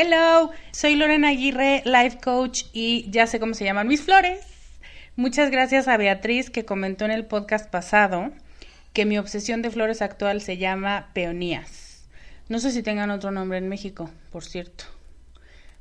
[0.00, 4.38] Hello, soy Lorena Aguirre, Life Coach y ya sé cómo se llaman mis flores.
[5.16, 8.30] Muchas gracias a Beatriz que comentó en el podcast pasado
[8.92, 12.08] que mi obsesión de flores actual se llama peonías.
[12.48, 14.84] No sé si tengan otro nombre en México, por cierto.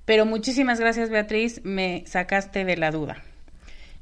[0.05, 3.21] Pero muchísimas gracias Beatriz, me sacaste de la duda.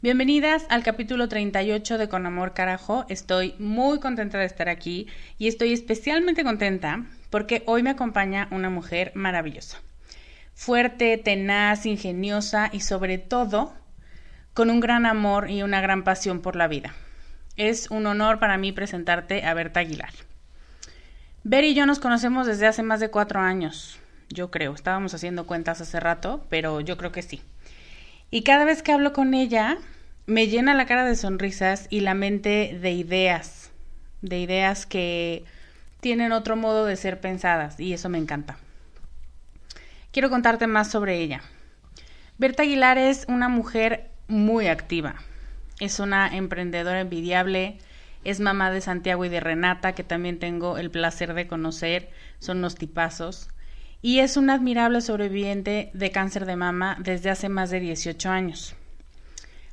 [0.02, 3.06] Bienvenidas al capítulo 38 de Con Amor Carajo.
[3.10, 8.70] Estoy muy contenta de estar aquí y estoy especialmente contenta porque hoy me acompaña una
[8.70, 9.85] mujer maravillosa
[10.56, 13.74] fuerte, tenaz, ingeniosa y sobre todo
[14.54, 16.96] con un gran amor y una gran pasión por la vida.
[17.58, 20.12] Es un honor para mí presentarte a Berta Aguilar.
[21.44, 24.00] Ver y yo nos conocemos desde hace más de cuatro años,
[24.30, 24.74] yo creo.
[24.74, 27.42] Estábamos haciendo cuentas hace rato, pero yo creo que sí.
[28.32, 29.78] Y cada vez que hablo con ella,
[30.26, 33.72] me llena la cara de sonrisas y la mente de ideas,
[34.22, 35.44] de ideas que
[36.00, 38.58] tienen otro modo de ser pensadas, y eso me encanta
[40.16, 41.42] quiero contarte más sobre ella.
[42.38, 45.16] Berta Aguilar es una mujer muy activa.
[45.82, 47.80] Es una emprendedora envidiable,
[48.24, 52.60] es mamá de Santiago y de Renata, que también tengo el placer de conocer, son
[52.60, 53.50] unos tipazos,
[54.02, 58.74] y es una admirable sobreviviente de cáncer de mama desde hace más de 18 años.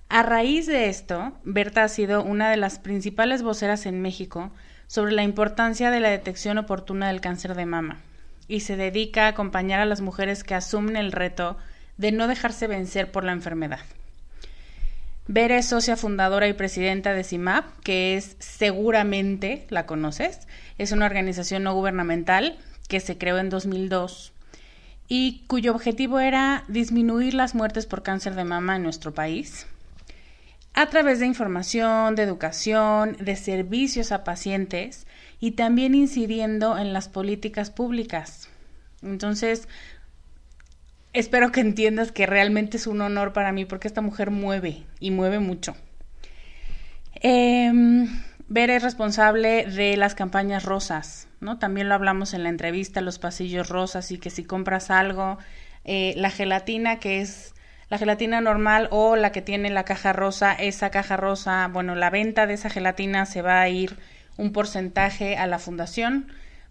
[0.09, 4.51] A raíz de esto, Berta ha sido una de las principales voceras en México
[4.89, 8.01] sobre la importancia de la detección oportuna del cáncer de mama
[8.49, 11.57] y se dedica a acompañar a las mujeres que asumen el reto
[11.97, 13.81] de no dejarse vencer por la enfermedad.
[15.29, 20.41] Bere es socia fundadora y presidenta de CIMAP, que es seguramente la conoces,
[20.79, 22.59] es una organización no gubernamental
[22.89, 24.33] que se creó en 2002
[25.09, 29.67] y cuyo objetivo era disminuir las muertes por cáncer de mama en nuestro país
[30.75, 35.07] a través de información, de educación, de servicios a pacientes
[35.43, 38.49] y también incidiendo en las políticas públicas.
[39.03, 39.69] Entonces,
[41.13, 45.11] espero que entiendas que realmente es un honor para mí porque esta mujer mueve y
[45.11, 45.77] mueve mucho.
[47.21, 47.71] Eh,
[48.53, 51.59] Ver es responsable de las campañas rosas, ¿no?
[51.59, 55.39] También lo hablamos en la entrevista, los pasillos rosas y que si compras algo,
[55.85, 57.55] eh, la gelatina que es
[57.89, 62.11] la gelatina normal o la que tiene la caja rosa, esa caja rosa, bueno, la
[62.11, 63.97] venta de esa gelatina se va a ir
[64.43, 66.27] un porcentaje a la fundación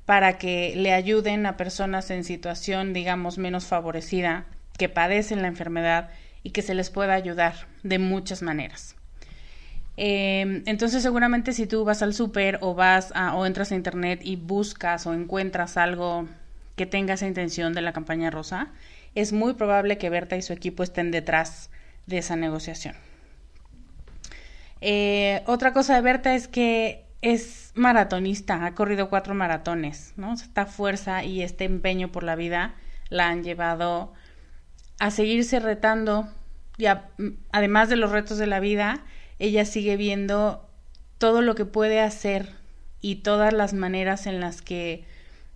[0.05, 4.45] para que le ayuden a personas en situación, digamos, menos favorecida,
[4.77, 6.09] que padecen la enfermedad
[6.43, 7.53] y que se les pueda ayudar
[7.83, 8.95] de muchas maneras.
[9.95, 14.35] Eh, entonces seguramente si tú vas al súper o vas o entras a internet y
[14.35, 16.27] buscas o encuentras algo
[16.75, 18.69] que tenga esa intención de la campaña rosa,
[19.15, 21.69] es muy probable que Berta y su equipo estén detrás
[22.07, 22.95] de esa negociación.
[24.81, 30.33] Eh, otra cosa de Berta es que es maratonista, ha corrido cuatro maratones, ¿no?
[30.33, 32.75] Esta fuerza y este empeño por la vida
[33.09, 34.13] la han llevado
[34.99, 36.27] a seguirse retando
[36.77, 36.85] y
[37.51, 39.03] además de los retos de la vida,
[39.39, 40.69] ella sigue viendo
[41.17, 42.55] todo lo que puede hacer
[43.01, 45.05] y todas las maneras en las que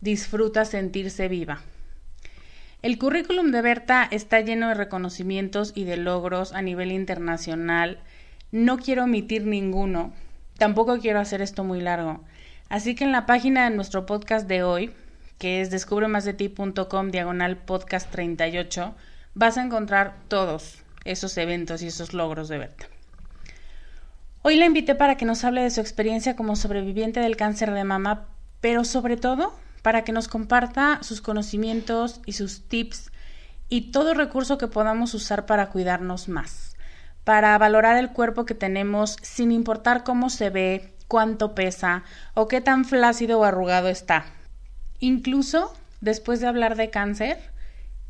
[0.02, 1.62] disfruta sentirse viva.
[2.82, 8.00] El currículum de Berta está lleno de reconocimientos y de logros a nivel internacional.
[8.52, 10.14] No quiero omitir ninguno.
[10.58, 12.24] Tampoco quiero hacer esto muy largo.
[12.70, 14.94] Así que en la página de nuestro podcast de hoy,
[15.38, 18.96] que es descubremasdeti.com diagonal podcast 38,
[19.34, 22.88] vas a encontrar todos esos eventos y esos logros de Berta.
[24.42, 27.84] Hoy la invité para que nos hable de su experiencia como sobreviviente del cáncer de
[27.84, 28.28] mama,
[28.62, 33.12] pero sobre todo para que nos comparta sus conocimientos y sus tips
[33.70, 36.75] y todo recurso que podamos usar para cuidarnos más,
[37.26, 42.62] para valorar el cuerpo que tenemos sin importar cómo se ve, cuánto pesa o qué
[42.62, 44.26] tan flácido o arrugado está.
[45.00, 47.38] Incluso después de hablar de cáncer,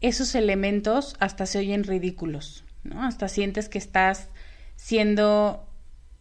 [0.01, 3.03] esos elementos hasta se oyen ridículos, ¿no?
[3.03, 4.27] Hasta sientes que estás
[4.75, 5.65] siendo,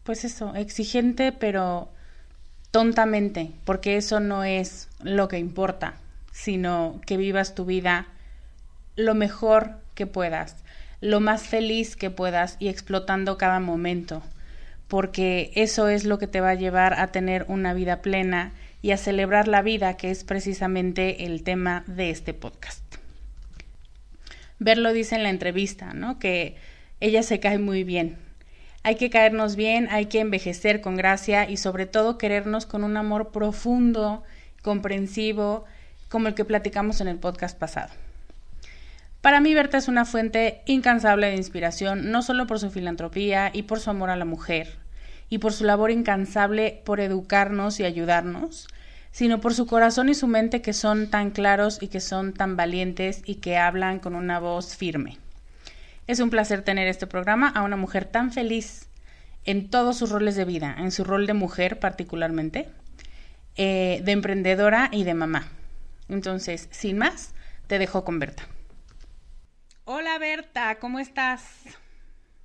[0.04, 1.90] pues eso, exigente, pero
[2.70, 5.94] tontamente, porque eso no es lo que importa,
[6.32, 8.08] sino que vivas tu vida
[8.96, 10.63] lo mejor que puedas,
[11.04, 14.22] lo más feliz que puedas y explotando cada momento,
[14.88, 18.92] porque eso es lo que te va a llevar a tener una vida plena y
[18.92, 22.82] a celebrar la vida, que es precisamente el tema de este podcast.
[24.58, 26.18] Verlo dice en la entrevista, ¿no?
[26.18, 26.56] Que
[27.00, 28.16] ella se cae muy bien,
[28.82, 32.96] hay que caernos bien, hay que envejecer con gracia y sobre todo querernos con un
[32.96, 34.22] amor profundo,
[34.62, 35.66] comprensivo,
[36.08, 37.92] como el que platicamos en el podcast pasado.
[39.24, 43.62] Para mí Berta es una fuente incansable de inspiración, no solo por su filantropía y
[43.62, 44.76] por su amor a la mujer,
[45.30, 48.68] y por su labor incansable por educarnos y ayudarnos,
[49.12, 52.54] sino por su corazón y su mente que son tan claros y que son tan
[52.54, 55.16] valientes y que hablan con una voz firme.
[56.06, 58.90] Es un placer tener este programa a una mujer tan feliz
[59.46, 62.68] en todos sus roles de vida, en su rol de mujer particularmente,
[63.56, 65.48] eh, de emprendedora y de mamá.
[66.10, 67.32] Entonces, sin más,
[67.68, 68.46] te dejo con Berta.
[69.86, 71.62] Hola Berta, ¿cómo estás?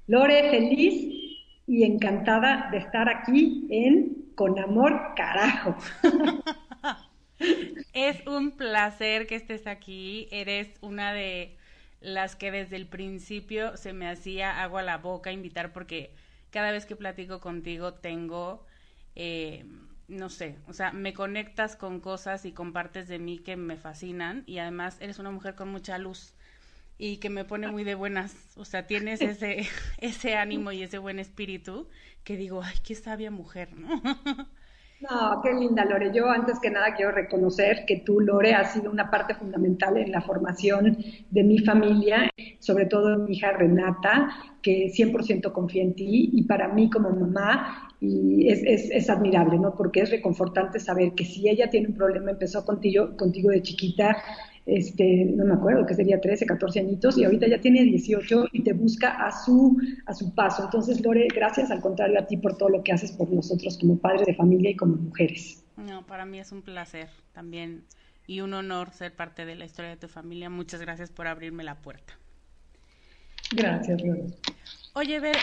[0.08, 1.38] Lore, feliz
[1.68, 5.78] y encantada de estar aquí en Con Amor Carajo.
[7.94, 10.28] es un placer que estés aquí.
[10.32, 11.56] Eres una de
[12.02, 16.12] las que desde el principio se me hacía agua a la boca invitar porque
[16.50, 18.66] cada vez que platico contigo tengo,
[19.16, 19.64] eh,
[20.10, 23.78] no sé, o sea, me conectas con cosas y con partes de mí que me
[23.78, 26.34] fascinan y además eres una mujer con mucha luz
[27.00, 29.66] y que me pone muy de buenas, o sea, tienes ese,
[30.00, 31.88] ese ánimo y ese buen espíritu
[32.24, 33.90] que digo, ay, qué sabia mujer, ¿no?
[35.02, 36.12] No, qué linda, Lore.
[36.14, 40.12] Yo antes que nada quiero reconocer que tú, Lore, has sido una parte fundamental en
[40.12, 40.98] la formación
[41.30, 42.30] de mi familia,
[42.60, 44.30] sobre todo mi hija Renata,
[44.62, 49.58] que 100% confía en ti y para mí como mamá y es, es, es, admirable,
[49.58, 49.74] ¿no?
[49.74, 54.18] Porque es reconfortante saber que si ella tiene un problema, empezó contigo, contigo de chiquita,
[54.78, 58.64] este, no me acuerdo, que sería 13, 14 añitos, y ahorita ya tiene 18 y
[58.64, 60.64] te busca a su, a su paso.
[60.66, 63.98] Entonces, Lore, gracias al contrario a ti por todo lo que haces por nosotros como
[63.98, 65.64] padres de familia y como mujeres.
[65.78, 67.84] No, para mí es un placer también
[68.28, 70.50] y un honor ser parte de la historia de tu familia.
[70.50, 72.14] Muchas gracias por abrirme la puerta.
[73.52, 74.26] Gracias, Lore.
[74.94, 75.38] Oye, Ver,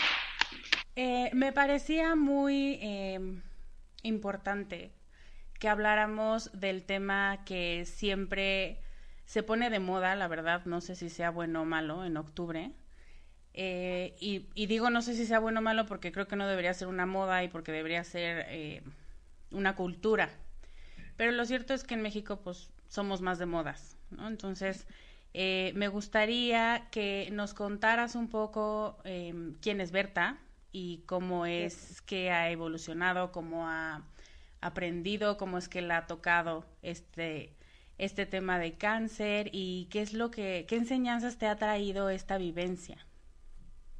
[0.95, 3.19] eh, me parecía muy eh,
[4.03, 4.91] importante
[5.59, 8.79] que habláramos del tema que siempre
[9.27, 12.71] se pone de moda, la verdad, no sé si sea bueno o malo en octubre.
[13.53, 16.73] Eh, y, digo no sé si sea bueno o malo porque creo que no debería
[16.73, 18.83] ser una moda y porque debería ser eh,
[19.51, 20.29] una cultura.
[21.17, 24.29] Pero lo cierto es que en México pues somos más de modas, ¿no?
[24.29, 24.87] Entonces,
[25.33, 28.97] eh, me gustaría que nos contaras un poco
[29.61, 30.37] quién es Berta
[30.71, 34.03] y cómo es que ha evolucionado, cómo ha
[34.61, 37.56] aprendido, cómo es que le ha tocado este
[37.97, 42.37] este tema de cáncer y qué es lo que, qué enseñanzas te ha traído esta
[42.37, 42.97] vivencia.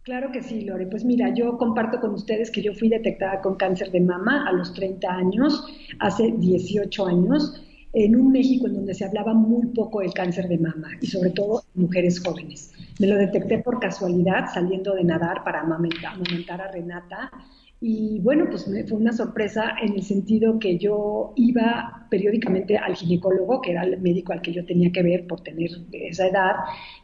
[0.04, 0.88] Claro que sí, Lore.
[0.88, 4.54] Pues mira, yo comparto con ustedes que yo fui detectada con cáncer de mama a
[4.54, 5.66] los 30 años,
[6.00, 7.62] hace 18 años,
[7.92, 11.32] en un México en donde se hablaba muy poco del cáncer de mama y sobre
[11.32, 12.72] todo mujeres jóvenes.
[13.00, 17.32] Me lo detecté por casualidad saliendo de nadar para amamantar a Renata
[17.80, 23.62] y bueno, pues fue una sorpresa en el sentido que yo iba periódicamente al ginecólogo,
[23.62, 26.56] que era el médico al que yo tenía que ver por tener esa edad,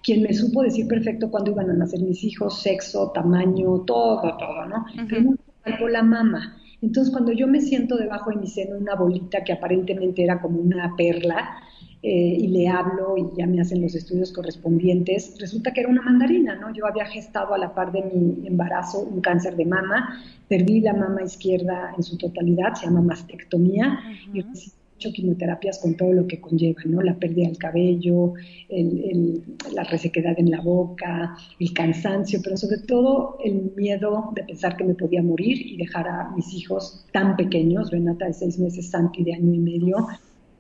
[0.01, 4.65] quien me supo decir perfecto cuándo iban a nacer mis hijos, sexo, tamaño, todo, todo,
[4.65, 4.85] ¿no?
[4.97, 5.35] Uh
[5.89, 6.57] la mama.
[6.81, 10.59] Entonces, cuando yo me siento debajo de mi seno una bolita que aparentemente era como
[10.59, 11.61] una perla,
[12.05, 16.01] eh, y le hablo y ya me hacen los estudios correspondientes, resulta que era una
[16.01, 16.73] mandarina, ¿no?
[16.73, 20.93] Yo había gestado a la par de mi embarazo un cáncer de mama, perdí la
[20.93, 24.01] mama izquierda en su totalidad, se llama mastectomía,
[24.33, 27.01] y recibí ocho quimioterapias con todo lo que conlleva, ¿no?
[27.01, 28.33] La pérdida del cabello,
[29.73, 34.83] la resequedad en la boca, el cansancio, pero sobre todo el miedo de pensar que
[34.83, 39.23] me podía morir y dejar a mis hijos tan pequeños, Renata de seis meses, Santi
[39.23, 40.07] de año y medio,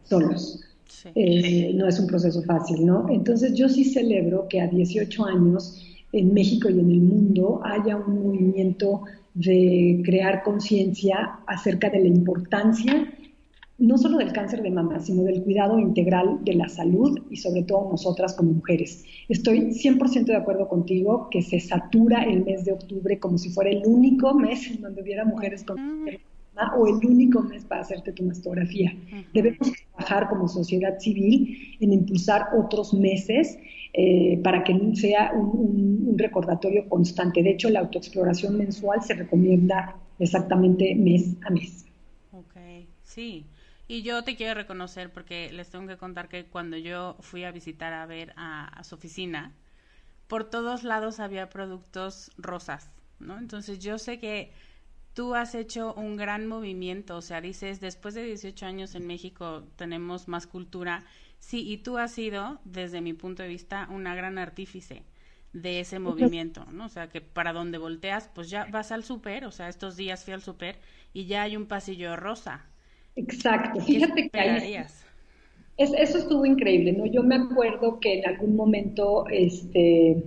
[0.03, 0.72] solos.
[1.15, 3.09] Eh, no es un proceso fácil, ¿no?
[3.09, 5.81] Entonces yo sí celebro que a 18 años
[6.11, 12.07] en México y en el mundo haya un movimiento de crear conciencia acerca de la
[12.07, 13.13] importancia
[13.79, 17.63] no solo del cáncer de mama, sino del cuidado integral de la salud y sobre
[17.63, 19.03] todo nosotras como mujeres.
[19.27, 23.71] Estoy 100% de acuerdo contigo que se satura el mes de octubre como si fuera
[23.71, 25.77] el único mes en donde hubiera mujeres con
[26.75, 28.95] o el único mes para hacerte tu mastografía.
[29.33, 33.57] Debemos trabajar como sociedad civil en impulsar otros meses
[33.93, 37.41] eh, para que sea un, recordatorio constante.
[37.41, 41.85] De hecho, la autoexploración mensual se recomienda exactamente mes a mes.
[42.31, 42.55] Ok,
[43.03, 43.45] sí.
[43.87, 47.51] Y yo te quiero reconocer porque les tengo que contar que cuando yo fui a
[47.51, 49.53] visitar a ver a su oficina,
[50.27, 53.37] por todos lados había productos rosas, ¿no?
[53.37, 54.51] Entonces yo sé que
[55.13, 59.63] tú has hecho un gran movimiento, o sea, dices, después de 18 años en México
[59.75, 61.05] tenemos más cultura,
[61.39, 65.03] sí, y tú has sido, desde mi punto de vista, una gran artífice
[65.53, 66.85] de ese movimiento, ¿no?
[66.85, 70.23] O sea, que para donde volteas, pues ya vas al súper, o sea, estos días
[70.23, 70.77] fui al súper
[71.13, 72.65] y ya hay un pasillo rosa.
[73.15, 74.75] Exacto, fíjate que ahí,
[75.77, 77.05] eso estuvo increíble, ¿no?
[77.05, 80.23] Yo me acuerdo que en algún momento, este,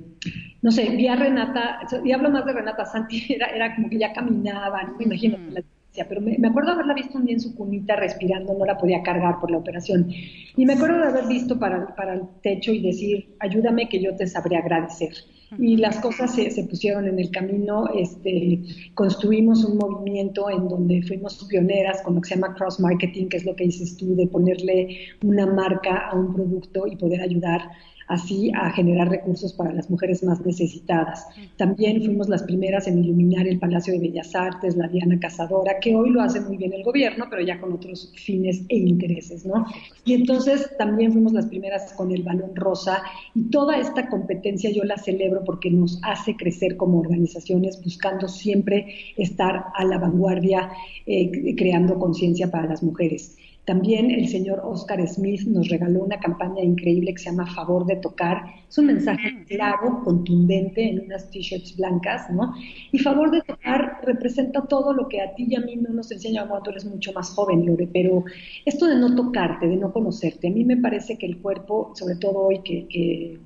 [0.62, 3.98] no sé, vi a Renata, y hablo más de Renata Santi, era, era como que
[3.98, 5.62] ya caminaba, no me imagino la
[6.04, 9.40] pero me, acuerdo haberla visto un día en su cunita respirando, no la podía cargar
[9.40, 10.08] por la operación.
[10.56, 14.14] Y me acuerdo de haber visto para, para el techo y decir, ayúdame que yo
[14.14, 15.14] te sabré agradecer.
[15.58, 18.62] Y las cosas se, se, pusieron en el camino, este,
[18.94, 23.36] construimos un movimiento en donde fuimos pioneras con lo que se llama cross marketing, que
[23.36, 27.60] es lo que dices tú, de ponerle una marca a un producto y poder ayudar
[28.08, 31.26] así a generar recursos para las mujeres más necesitadas.
[31.56, 35.94] También fuimos las primeras en iluminar el Palacio de Bellas Artes, la Diana Cazadora, que
[35.94, 39.66] hoy lo hace muy bien el gobierno, pero ya con otros fines e intereses, ¿no?
[40.04, 43.02] Y entonces también fuimos las primeras con el Balón Rosa
[43.34, 48.86] y toda esta competencia yo la celebro porque nos hace crecer como organizaciones buscando siempre
[49.16, 50.70] estar a la vanguardia,
[51.06, 53.36] eh, creando conciencia para las mujeres.
[53.66, 57.96] También el señor Oscar Smith nos regaló una campaña increíble que se llama Favor de
[57.96, 58.44] Tocar.
[58.68, 59.44] Es un mensaje mm.
[59.46, 62.54] claro, contundente, en unas t-shirts blancas, ¿no?
[62.92, 66.12] Y Favor de Tocar representa todo lo que a ti y a mí no nos
[66.12, 68.24] enseña cuando eres mucho más joven, Lore, pero
[68.64, 72.14] esto de no tocarte, de no conocerte, a mí me parece que el cuerpo, sobre
[72.14, 73.38] todo hoy que que,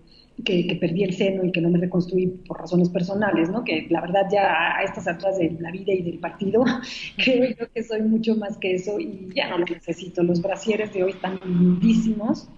[0.42, 3.64] perdí el seno y que no me reconstruí por razones personales, ¿no?
[3.64, 6.64] Que la verdad ya a estas alturas de la vida y del partido,
[7.16, 10.23] creo yo que soy mucho más que eso y ya no lo necesito.
[10.23, 12.49] Los brasieres de hoy están lindísimos.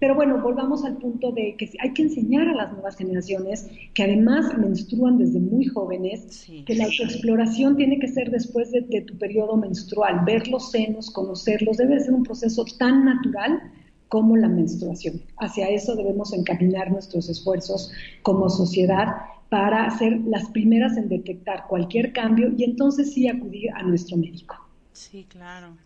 [0.00, 4.02] Pero bueno, volvamos al punto de que hay que enseñar a las nuevas generaciones que
[4.02, 9.16] además menstruan desde muy jóvenes, que la autoexploración tiene que ser después de, de tu
[9.16, 13.62] periodo menstrual, ver los senos, conocerlos, debe ser un proceso tan natural
[14.08, 15.22] como la menstruación.
[15.38, 17.90] Hacia eso debemos encaminar nuestros esfuerzos
[18.22, 19.16] como sociedad
[19.48, 24.56] para ser las primeras en detectar cualquier cambio y entonces sí acudir a nuestro médico.
[24.92, 25.76] Sí, claro.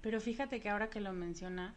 [0.00, 1.74] Pero fíjate que ahora que lo mencionas,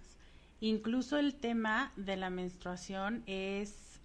[0.60, 4.02] incluso el tema de la menstruación es,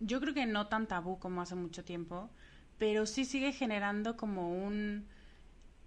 [0.00, 2.30] yo creo que no tan tabú como hace mucho tiempo,
[2.78, 5.06] pero sí sigue generando como un,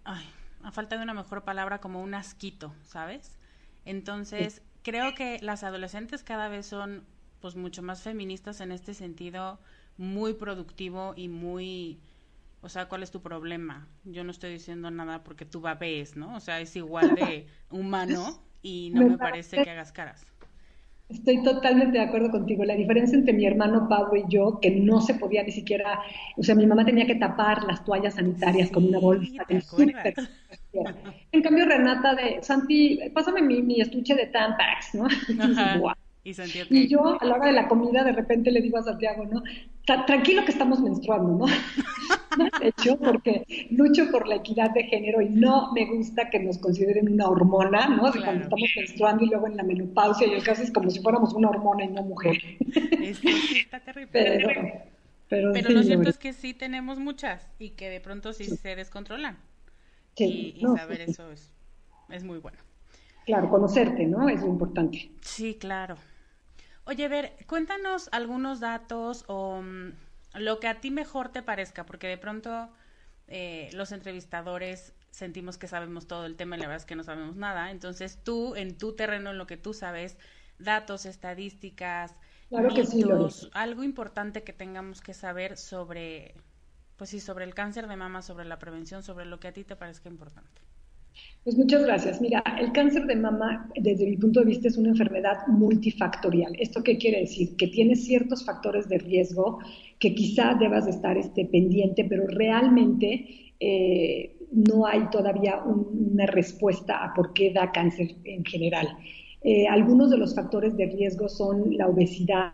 [0.03, 0.25] ay,
[0.63, 3.38] a falta de una mejor palabra, como un asquito, ¿sabes?
[3.86, 7.04] Entonces, creo que las adolescentes cada vez son
[7.40, 9.60] pues mucho más feministas en este sentido,
[9.98, 12.00] muy productivo y muy
[12.62, 13.88] o sea, ¿cuál es tu problema?
[14.04, 16.36] Yo no estoy diciendo nada porque tú babes, ¿no?
[16.36, 20.26] O sea, es igual de humano y no me, parece que hagas caras.
[21.10, 22.64] Estoy totalmente de acuerdo contigo.
[22.64, 26.00] La diferencia entre mi hermano Pablo y yo, que no se podía ni siquiera,
[26.38, 29.44] o sea, mi mamá tenía que tapar las toallas sanitarias con una bolsa.
[31.32, 35.08] En cambio, Renata de Santi, pásame mi, estuche de Tampax, ¿no?
[36.24, 36.36] Y,
[36.70, 39.42] y, yo a la hora de la comida de repente le digo a Santiago, ¿no?
[40.06, 41.51] Tranquilo que estamos menstruando, ¿no?
[42.62, 46.58] de hecho, porque lucho por la equidad de género y no me gusta que nos
[46.58, 48.12] consideren una hormona, ¿no?
[48.12, 51.34] cuando estamos menstruando y luego en la menopausia y el caso es como si fuéramos
[51.34, 52.38] una hormona y no mujer.
[52.40, 54.84] Sí está terrible.
[55.28, 59.38] Pero, lo cierto es que sí tenemos muchas y que de pronto sí, se descontrolan.
[60.15, 61.53] Sí, y, saber eso es,
[62.10, 62.58] es muy bueno.
[63.25, 64.27] Claro, conocerte, ¿no?
[64.30, 65.12] Es importante.
[65.22, 65.98] Sí, claro.
[66.86, 69.91] Oye, ver, cuéntanos algunos datos o mm,
[70.39, 72.70] lo que a ti mejor te parezca, porque de pronto
[73.27, 77.03] eh, los entrevistadores sentimos que sabemos todo el tema y la verdad es que no
[77.03, 77.72] sabemos nada.
[77.72, 80.18] Entonces tú, en tu terreno, en lo que tú sabes,
[80.58, 82.15] datos, estadísticas,
[83.53, 86.36] algo importante que tengamos que saber sobre,
[87.01, 89.63] pues sí, sobre el cáncer de mama, sobre la prevención, sobre lo que a ti
[89.63, 90.62] te parezca importante.
[91.43, 92.22] Pues muchas gracias.
[92.22, 96.55] Mira, el cáncer de mama, desde mi punto de vista, es una enfermedad multifactorial.
[96.60, 97.55] ¿Esto qué quiere decir?
[97.58, 99.58] Que tiene ciertos factores de riesgo
[99.98, 107.15] que quizá debas estar este, pendiente, pero realmente eh, no hay todavía una respuesta a
[107.15, 108.88] por qué da cáncer en general.
[109.41, 112.53] Eh, algunos de los factores de riesgo son la obesidad,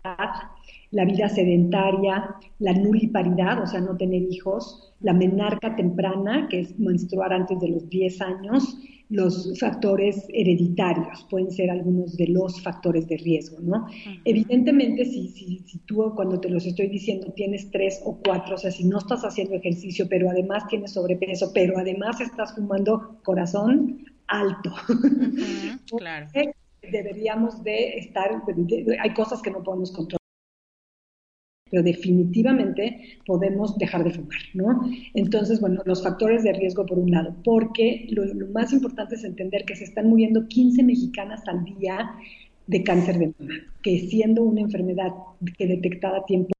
[0.90, 6.78] la vida sedentaria, la nuliparidad, o sea, no tener hijos, la menarca temprana, que es
[6.78, 8.78] menstruar antes de los 10 años,
[9.10, 13.86] los factores hereditarios, pueden ser algunos de los factores de riesgo, ¿no?
[14.24, 18.58] Evidentemente, si, si, si, tú cuando te los estoy diciendo tienes tres o cuatro, o
[18.58, 24.04] sea, si no estás haciendo ejercicio, pero además tienes sobrepeso, pero además estás fumando corazón
[24.26, 24.74] alto.
[25.96, 26.26] claro.
[26.82, 28.30] Deberíamos de estar,
[29.00, 30.17] hay cosas que no podemos controlar
[31.70, 34.80] pero definitivamente podemos dejar de fumar, ¿no?
[35.14, 39.64] Entonces, bueno, los factores de riesgo por un lado, porque lo, más importante es entender
[39.64, 42.10] que se están muriendo 15 mexicanas al día
[42.66, 45.12] de cáncer de mama, que siendo una enfermedad
[45.56, 46.50] que detectada a tiempo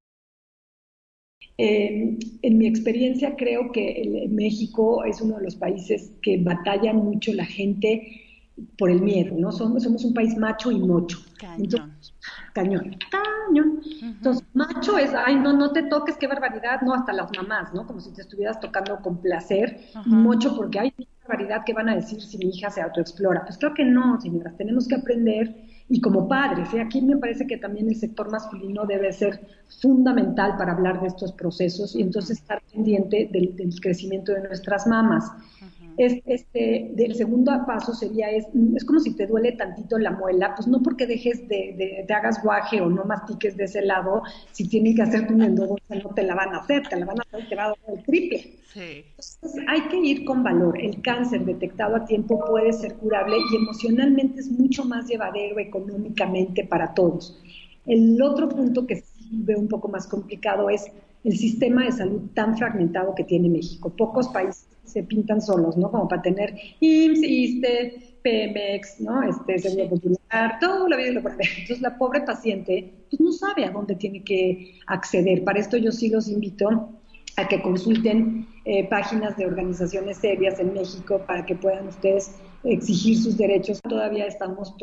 [1.60, 7.34] eh, en mi experiencia creo que México es uno de los países que batalla mucho
[7.34, 8.27] la gente
[8.76, 9.52] por el miedo, ¿no?
[9.52, 11.18] Somos, somos un país macho y mocho.
[11.38, 11.92] Cañón.
[12.52, 13.80] cañón, cañón.
[14.02, 17.86] Entonces, macho es, ay, no, no te toques, qué barbaridad, no, hasta las mamás, ¿no?
[17.86, 19.80] Como si te estuvieras tocando con placer.
[20.04, 23.44] Y mocho porque, ay, qué barbaridad, ¿qué van a decir si mi hija se autoexplora?
[23.44, 25.54] Pues creo que no, señoras, tenemos que aprender
[25.90, 26.82] y como padres, ¿eh?
[26.82, 29.40] aquí me parece que también el sector masculino debe ser
[29.80, 34.86] fundamental para hablar de estos procesos y entonces estar pendiente del, del crecimiento de nuestras
[34.86, 35.32] mamás
[35.98, 40.54] es, este, del segundo paso sería, es, es como si te duele tantito la muela,
[40.54, 44.68] pues no porque dejes de, de, hagas guaje o no mastiques de ese lado, si
[44.68, 47.22] tienen que hacerte un endodoncia no te la van a hacer, te la van a
[47.22, 48.58] hacer, te va a dar el triple.
[48.76, 50.80] Entonces hay que ir con valor.
[50.80, 56.64] El cáncer detectado a tiempo puede ser curable y emocionalmente es mucho más llevadero económicamente
[56.64, 57.42] para todos.
[57.86, 60.92] El otro punto que sí veo un poco más complicado es
[61.24, 63.90] el sistema de salud tan fragmentado que tiene México.
[63.90, 65.90] Pocos países se pintan solos, ¿no?
[65.90, 69.22] Como para tener IMSS, ISTE, PMX, ¿no?
[69.22, 73.64] Este, Seguro Popular, todo la vida y lo Entonces, la pobre paciente, pues no sabe
[73.64, 75.44] a dónde tiene que acceder.
[75.44, 76.90] Para esto yo sí los invito
[77.36, 82.34] a que consulten eh, páginas de organizaciones serias en México para que puedan ustedes
[82.68, 83.80] exigir sus derechos.
[83.82, 84.74] Todavía estamos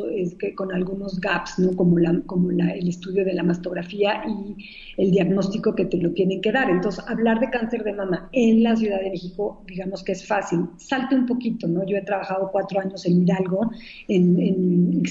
[0.56, 1.76] con algunos gaps, ¿no?
[1.76, 4.56] como, la, como la, el estudio de la mastografía y
[5.02, 6.70] el diagnóstico que te lo tienen que dar.
[6.70, 10.62] Entonces, hablar de cáncer de mama en la Ciudad de México, digamos que es fácil.
[10.78, 11.86] Salte un poquito, ¿no?
[11.86, 13.72] Yo he trabajado cuatro años en Hidalgo,
[14.08, 15.04] en, en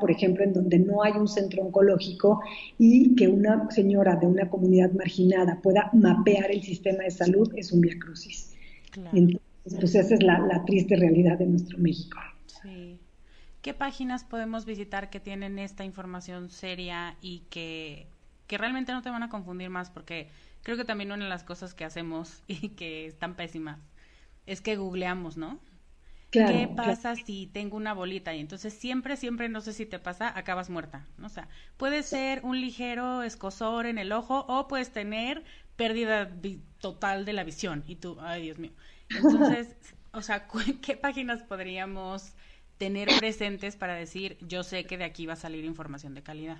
[0.00, 2.40] por ejemplo, en donde no hay un centro oncológico
[2.78, 7.72] y que una señora de una comunidad marginada pueda mapear el sistema de salud es
[7.72, 8.54] un viacrucis.
[8.90, 9.38] Claro.
[9.68, 12.18] Pues esa es la, triste realidad de nuestro México.
[12.62, 13.00] Sí.
[13.62, 18.06] ¿Qué páginas podemos visitar que tienen esta información seria y que,
[18.46, 19.90] que realmente no te van a confundir más?
[19.90, 20.28] Porque
[20.62, 23.78] creo que también una de las cosas que hacemos y que están pésimas
[24.46, 25.58] es que googleamos, ¿no?
[26.30, 28.34] ¿Qué pasa si tengo una bolita?
[28.34, 31.06] Y entonces siempre, siempre, no sé si te pasa, acabas muerta.
[31.18, 31.26] ¿no?
[31.26, 35.44] O sea, puede ser un ligero escosor en el ojo o puedes tener
[35.76, 36.30] pérdida
[36.80, 37.84] total de la visión.
[37.86, 38.72] Y tú, ay Dios mío.
[39.10, 39.76] Entonces,
[40.12, 40.48] o sea,
[40.82, 42.34] ¿qué páginas podríamos
[42.78, 46.58] tener presentes para decir, yo sé que de aquí va a salir información de calidad?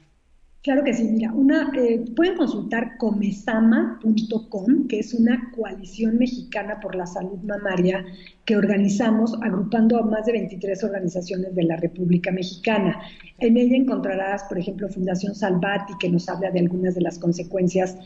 [0.66, 6.96] Claro que sí, mira, una, eh, pueden consultar comesama.com, que es una coalición mexicana por
[6.96, 8.04] la salud mamaria
[8.44, 13.00] que organizamos agrupando a más de 23 organizaciones de la República Mexicana.
[13.38, 17.96] En ella encontrarás, por ejemplo, Fundación Salvati, que nos habla de algunas de las consecuencias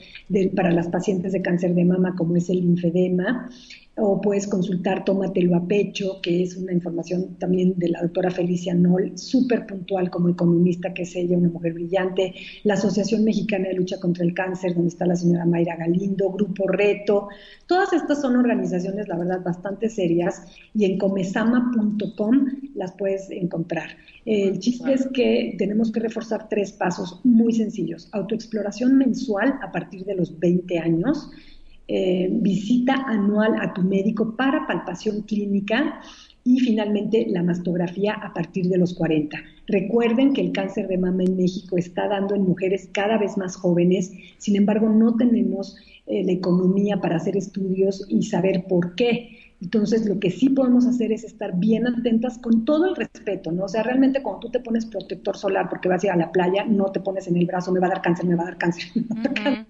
[0.55, 3.49] para las pacientes de cáncer de mama, como es el linfedema
[3.97, 8.73] o puedes consultar Tómatelo a Pecho, que es una información también de la doctora Felicia
[8.75, 13.75] Noll, súper puntual como economista, que es ella, una mujer brillante, la Asociación Mexicana de
[13.75, 17.29] Lucha contra el Cáncer, donde está la señora Mayra Galindo, Grupo Reto,
[17.67, 23.91] todas estas son organizaciones, la verdad, bastante serias y en comesama.com las puedes encontrar.
[24.25, 28.09] El chiste es que tenemos que reforzar tres pasos muy sencillos.
[28.13, 31.31] Autoexploración mensual a partir de los 20 años,
[31.93, 36.01] eh, visita anual a tu médico para palpación clínica
[36.45, 39.37] y finalmente la mastografía a partir de los 40.
[39.67, 43.57] Recuerden que el cáncer de mama en México está dando en mujeres cada vez más
[43.57, 45.77] jóvenes, sin embargo no tenemos
[46.07, 49.55] eh, la economía para hacer estudios y saber por qué.
[49.61, 53.65] Entonces, lo que sí podemos hacer es estar bien atentas con todo el respeto, ¿no?
[53.65, 56.31] O sea, realmente cuando tú te pones protector solar porque vas a ir a la
[56.31, 58.47] playa, no te pones en el brazo, me va a dar cáncer, me va a
[58.47, 58.85] dar cáncer.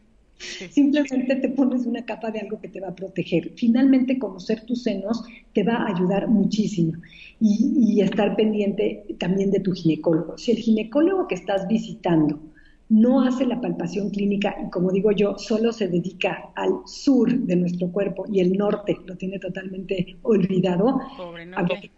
[0.70, 3.52] Simplemente te pones una capa de algo que te va a proteger.
[3.56, 5.22] Finalmente, conocer tus senos
[5.52, 6.94] te va a ayudar muchísimo
[7.40, 10.38] y, estar pendiente también de tu ginecólogo.
[10.38, 12.40] Si el ginecólogo que estás visitando
[12.88, 17.56] no hace la palpación clínica y como digo yo, solo se dedica al sur de
[17.56, 21.00] nuestro cuerpo y el norte lo tiene totalmente olvidado.
[21.16, 21.90] Pobre norte.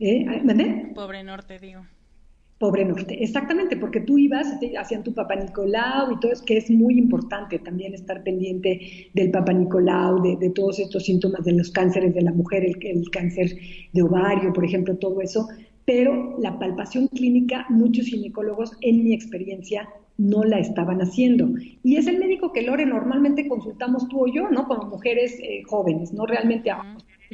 [0.00, 0.92] ¿Eh?
[0.94, 1.82] Pobre norte, digo.
[2.58, 4.46] Pobre Norte, exactamente, porque tú ibas,
[4.78, 9.30] hacían tu Papa Nicolau y todo eso, que es muy importante también estar pendiente del
[9.30, 13.50] Papa Nicolau, de, todos estos síntomas de los cánceres de la mujer, el, cáncer
[13.92, 15.46] de ovario, por ejemplo, todo eso.
[15.84, 21.50] Pero la palpación clínica, muchos ginecólogos, en mi experiencia, no la estaban haciendo.
[21.82, 24.66] Y es el médico que Lore normalmente consultamos tú o yo, ¿no?
[24.66, 26.70] Como mujeres eh, jóvenes, no realmente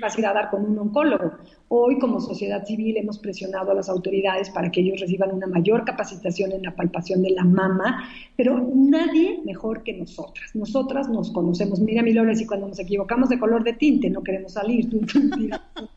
[0.01, 1.33] vas a ir a dar con un oncólogo.
[1.69, 5.85] Hoy, como sociedad civil, hemos presionado a las autoridades para que ellos reciban una mayor
[5.85, 10.55] capacitación en la palpación de la mama, pero nadie mejor que nosotras.
[10.55, 11.81] Nosotras nos conocemos.
[11.81, 14.89] Mira, mi Lore, si cuando nos equivocamos de color de tinte no queremos salir,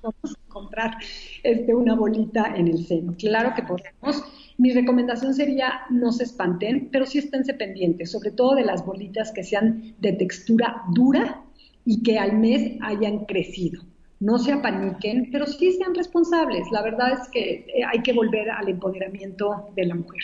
[0.01, 0.97] vamos a encontrar
[1.43, 3.13] este, una bolita en el seno.
[3.17, 4.23] Claro que podemos.
[4.57, 9.31] Mi recomendación sería no se espanten, pero sí esténse pendientes, sobre todo de las bolitas
[9.33, 11.44] que sean de textura dura
[11.85, 13.83] y que al mes hayan crecido.
[14.19, 16.67] No se apaniquen, pero sí sean responsables.
[16.71, 20.21] La verdad es que eh, hay que volver al empoderamiento de la mujer.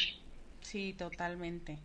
[0.62, 1.80] Sí, totalmente.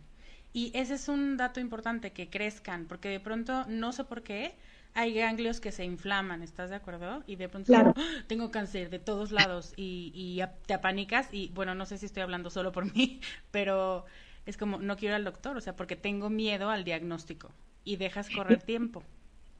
[0.53, 4.55] Y ese es un dato importante, que crezcan, porque de pronto, no sé por qué,
[4.93, 7.23] hay ganglios que se inflaman, ¿estás de acuerdo?
[7.27, 7.93] Y de pronto ¡Ah!
[8.27, 12.23] tengo cáncer de todos lados y, y te apanicas y bueno, no sé si estoy
[12.23, 13.19] hablando solo por mí,
[13.51, 14.05] pero
[14.47, 17.51] es como no quiero ir al doctor, o sea, porque tengo miedo al diagnóstico
[17.83, 19.03] y dejas correr tiempo.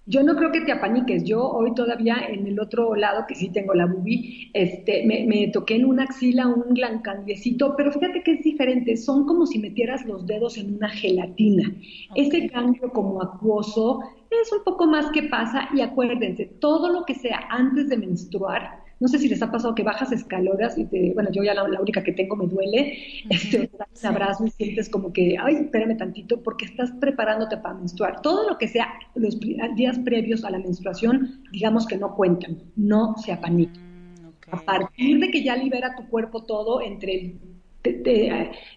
[0.09, 1.25] Yo no creo que te apaniques.
[1.25, 5.75] Yo hoy todavía en el otro lado, que sí tengo la bubi, este, me, toqué
[5.75, 8.95] en una axila un gangliecito, pero fíjate que es diferente.
[8.95, 11.73] Son como si metieras los dedos en una gelatina.
[12.15, 17.15] Ese ganglio como acuoso es un poco más que pasa y acuérdense, todo lo que
[17.15, 21.13] sea antes de menstruar, no sé si les ha pasado que bajas escaloras y te,
[21.13, 22.97] bueno, yo ya la, única que tengo me duele,
[23.29, 28.21] este, te abrazo y sientes como que, ay, espérame tantito, porque estás preparándote para menstruar.
[28.21, 29.39] Todo lo que sea los
[29.75, 33.83] días previos a la menstruación, digamos que no cuentan, no se apaniquen.
[33.83, 37.39] Mm, a partir de que ya libera tu cuerpo todo entre el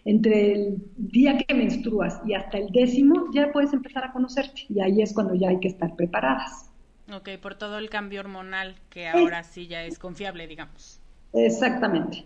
[0.05, 4.67] entre el día que menstruas y hasta el décimo, ya puedes empezar a conocerte.
[4.69, 6.70] Y ahí es cuando ya hay que estar preparadas.
[7.13, 11.01] Ok, por todo el cambio hormonal que ahora sí ya es confiable, digamos.
[11.33, 12.25] Exactamente.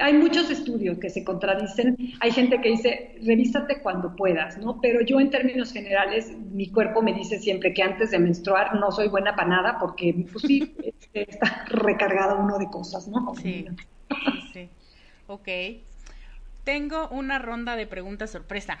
[0.00, 1.96] Hay muchos estudios que se contradicen.
[2.20, 4.80] Hay gente que dice, revísate cuando puedas, ¿no?
[4.80, 8.90] Pero yo en términos generales, mi cuerpo me dice siempre que antes de menstruar no
[8.90, 10.74] soy buena para nada porque, pues sí,
[11.12, 13.34] está recargado uno de cosas, ¿no?
[13.34, 13.66] Sí,
[14.52, 14.70] sí.
[15.26, 15.48] Ok.
[16.64, 18.78] Tengo una ronda de preguntas sorpresa.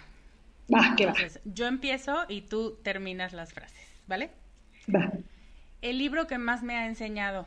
[0.72, 1.14] Va, ¿qué va?
[1.44, 4.30] yo empiezo y tú terminas las frases, ¿vale?
[5.80, 7.46] El libro que más me ha enseñado.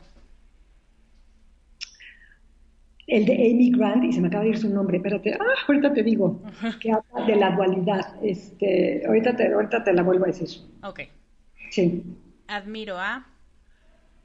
[3.06, 5.92] El de Amy Grant, y se me acaba de ir su nombre, espérate, ah, ahorita
[5.94, 6.42] te digo,
[6.80, 8.16] que habla de la dualidad.
[8.22, 10.48] Este, ahorita, te, ahorita te la vuelvo a decir.
[10.82, 11.00] Ok.
[11.70, 12.02] Sí.
[12.48, 13.26] Admiro a.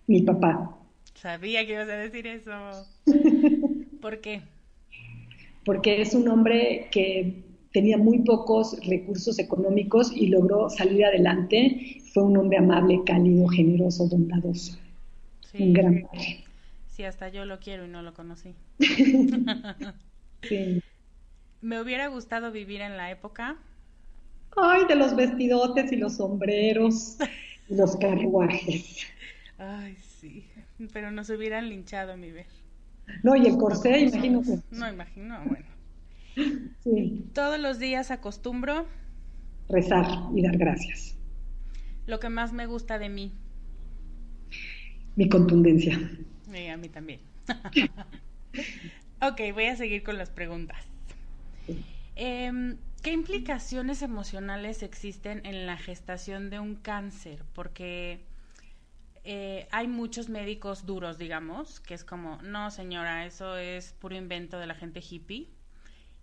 [0.07, 0.77] Mi papá.
[1.13, 2.51] Sabía que ibas a decir eso.
[4.01, 4.41] ¿Por qué?
[5.63, 12.01] Porque es un hombre que tenía muy pocos recursos económicos y logró salir adelante.
[12.13, 14.77] Fue un hombre amable, cálido, generoso, bondadoso.
[15.53, 16.43] Un gran padre.
[16.87, 18.53] Sí, hasta yo lo quiero y no lo conocí.
[20.43, 20.81] sí.
[21.61, 23.57] Me hubiera gustado vivir en la época.
[24.55, 27.17] Ay, de los vestidotes y los sombreros
[27.69, 29.05] y los carruajes.
[29.57, 30.45] Ay, sí.
[30.91, 32.47] Pero nos hubieran linchado, mi ver.
[33.23, 34.59] No, y el corsé, imagínate.
[34.71, 35.70] No, imagino, bueno.
[36.35, 37.25] Sí.
[37.33, 38.87] Todos los días acostumbro.
[39.69, 41.17] Rezar y dar gracias.
[42.05, 43.33] Lo que más me gusta de mí.
[45.15, 45.99] Mi contundencia.
[46.53, 47.21] Y a mí también.
[49.21, 50.83] ok, voy a seguir con las preguntas.
[52.15, 57.43] Em, ¿Qué implicaciones emocionales existen en la gestación de un cáncer?
[57.53, 58.25] Porque
[59.23, 64.59] eh, hay muchos médicos duros, digamos, que es como, no señora, eso es puro invento
[64.59, 65.49] de la gente hippie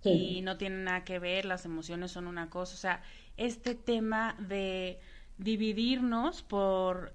[0.05, 2.75] y no tiene nada que ver, las emociones son una cosa.
[2.75, 3.03] O sea,
[3.37, 4.99] este tema de
[5.39, 7.13] dividirnos por,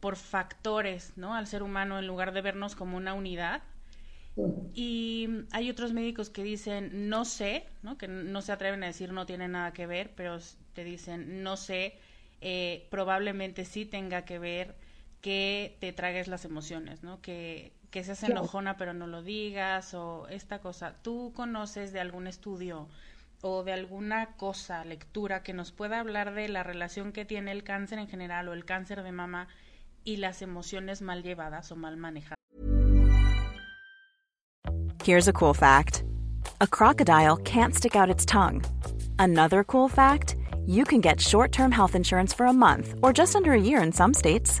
[0.00, 1.34] por factores, ¿no?
[1.34, 3.62] Al ser humano en lugar de vernos como una unidad.
[4.72, 7.98] Y hay otros médicos que dicen no sé, ¿no?
[7.98, 10.38] que no se atreven a decir no tiene nada que ver, pero
[10.74, 11.98] te dicen no sé,
[12.40, 14.76] eh, probablemente sí tenga que ver
[15.20, 17.20] que te tragues las emociones, ¿no?
[17.20, 20.94] Que, que seas enojona pero no lo digas o esta cosa.
[21.02, 22.88] ¿Tú conoces de algún estudio
[23.40, 27.62] o de alguna cosa, lectura que nos pueda hablar de la relación que tiene el
[27.62, 29.48] cáncer en general o el cáncer de mama
[30.04, 32.38] y las emociones mal llevadas o mal manejadas.
[35.04, 36.04] Here's a cool fact.
[36.60, 38.62] A crocodile can't stick out its tongue.
[39.18, 43.52] Another cool fact, you can get short-term health insurance for a month or just under
[43.52, 44.60] a year in some states.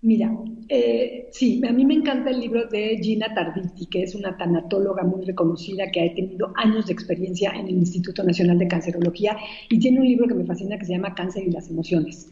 [0.00, 0.32] Mira,
[0.68, 5.02] eh, sí, a mí me encanta el libro de Gina Tarditi, que es una tanatóloga
[5.02, 9.36] muy reconocida que ha tenido años de experiencia en el Instituto Nacional de Cancerología
[9.68, 12.30] y tiene un libro que me fascina que se llama Cáncer y las emociones.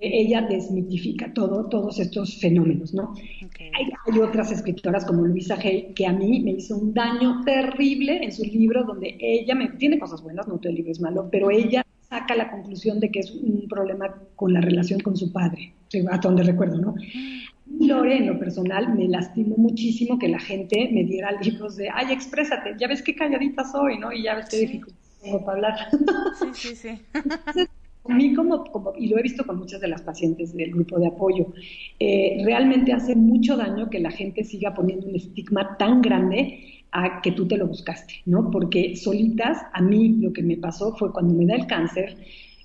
[0.00, 3.14] ella desmitifica todo, todos estos fenómenos, ¿no?
[3.58, 8.32] Hay, otras escritoras como Luisa Hay que a mí me hizo un daño terrible en
[8.32, 11.50] su libro donde ella me tiene cosas buenas, no todo el libro es malo, pero
[11.50, 15.72] ella saca la conclusión de que es un problema con la relación con su padre,
[16.10, 16.94] hasta donde recuerdo, ¿no?
[17.80, 22.12] Lore, en lo personal, me lastimó muchísimo que la gente me diera libros de, ay,
[22.12, 24.12] exprésate, ya ves qué calladita soy, ¿no?
[24.12, 25.74] Y ya ves qué difícil tengo para hablar.
[26.54, 26.98] Sí, sí, sí.
[28.08, 30.98] a mí como, como, y lo he visto con muchas de las pacientes del grupo
[30.98, 31.48] de apoyo,
[31.98, 37.20] eh, realmente hace mucho daño que la gente siga poniendo un estigma tan grande a
[37.20, 38.50] que tú te lo buscaste, ¿no?
[38.50, 42.16] Porque solitas, a mí lo que me pasó fue cuando me da el cáncer,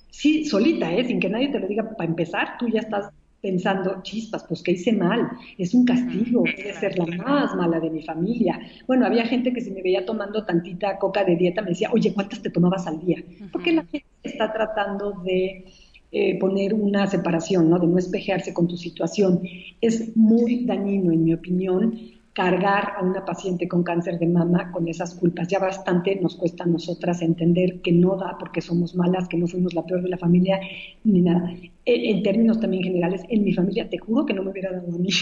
[0.10, 1.04] sí, solita, ¿eh?
[1.06, 4.74] Sin que nadie te lo diga para empezar, tú ya estás pensando, chispas, pues que
[4.74, 8.60] hice mal, es un castigo, debe ser la más mala de mi familia.
[8.88, 12.13] Bueno, había gente que si me veía tomando tantita coca de dieta me decía, oye,
[12.13, 13.24] ¿cuántas te tomabas al día?
[13.52, 15.65] Porque la gente está tratando de
[16.12, 17.80] eh, poner una separación, ¿no?
[17.80, 19.41] De no espejearse con tu situación.
[19.82, 21.98] Es muy dañino, en mi opinión,
[22.34, 25.48] cargar a una paciente con cáncer de mama con esas culpas.
[25.48, 29.48] Ya bastante nos cuesta a nosotras entender que no da porque somos malas, que no
[29.48, 30.60] fuimos la peor de la familia,
[31.04, 31.54] ni nada.
[31.84, 34.98] En, términos también generales, en mi familia te juro que no me hubiera dado a
[34.98, 35.10] mí.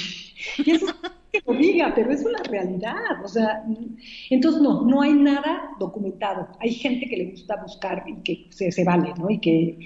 [0.66, 0.86] Y eso
[1.32, 2.96] que lo diga, pero es una realidad.
[3.24, 3.64] O sea,
[4.30, 6.48] entonces no, no hay nada documentado.
[6.60, 9.30] Hay gente que le gusta buscar y que se, vale, ¿no?
[9.30, 9.78] Y que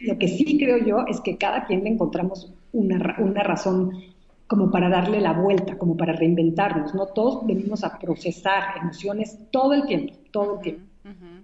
[0.00, 3.92] lo que sí creo yo es que cada quien le encontramos una, una razón
[4.52, 7.06] como para darle la vuelta, como para reinventarnos, ¿no?
[7.06, 10.82] Todos venimos a procesar emociones todo el tiempo, todo el tiempo.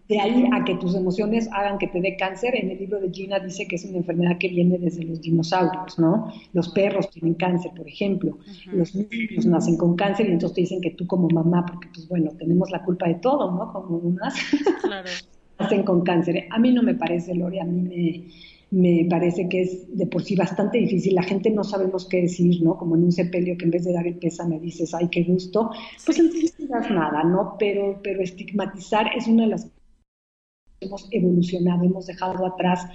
[0.06, 3.10] De ahí a que tus emociones hagan que te dé cáncer, en el libro de
[3.10, 6.30] Gina dice que es una enfermedad que viene desde los dinosaurios, ¿no?
[6.52, 8.36] Los perros tienen cáncer, por ejemplo,
[8.72, 12.06] los niños nacen con cáncer y entonces te dicen que tú como mamá, porque pues
[12.08, 13.72] bueno, tenemos la culpa de todo, ¿no?
[13.72, 14.34] Como unas
[14.82, 15.08] claro.
[15.58, 16.46] nacen con cáncer.
[16.50, 18.28] A mí no me parece, Lore, a mí me
[18.70, 21.14] me parece que es de por sí bastante difícil.
[21.14, 22.76] La gente no sabemos qué decir, ¿no?
[22.76, 25.70] Como en un sepelio que en vez de dar el pésame dices, ay, qué gusto,
[26.04, 27.56] pues entonces no das nada, ¿no?
[27.58, 29.70] Pero, pero estigmatizar es una de las
[30.80, 32.86] hemos evolucionado, hemos dejado atrás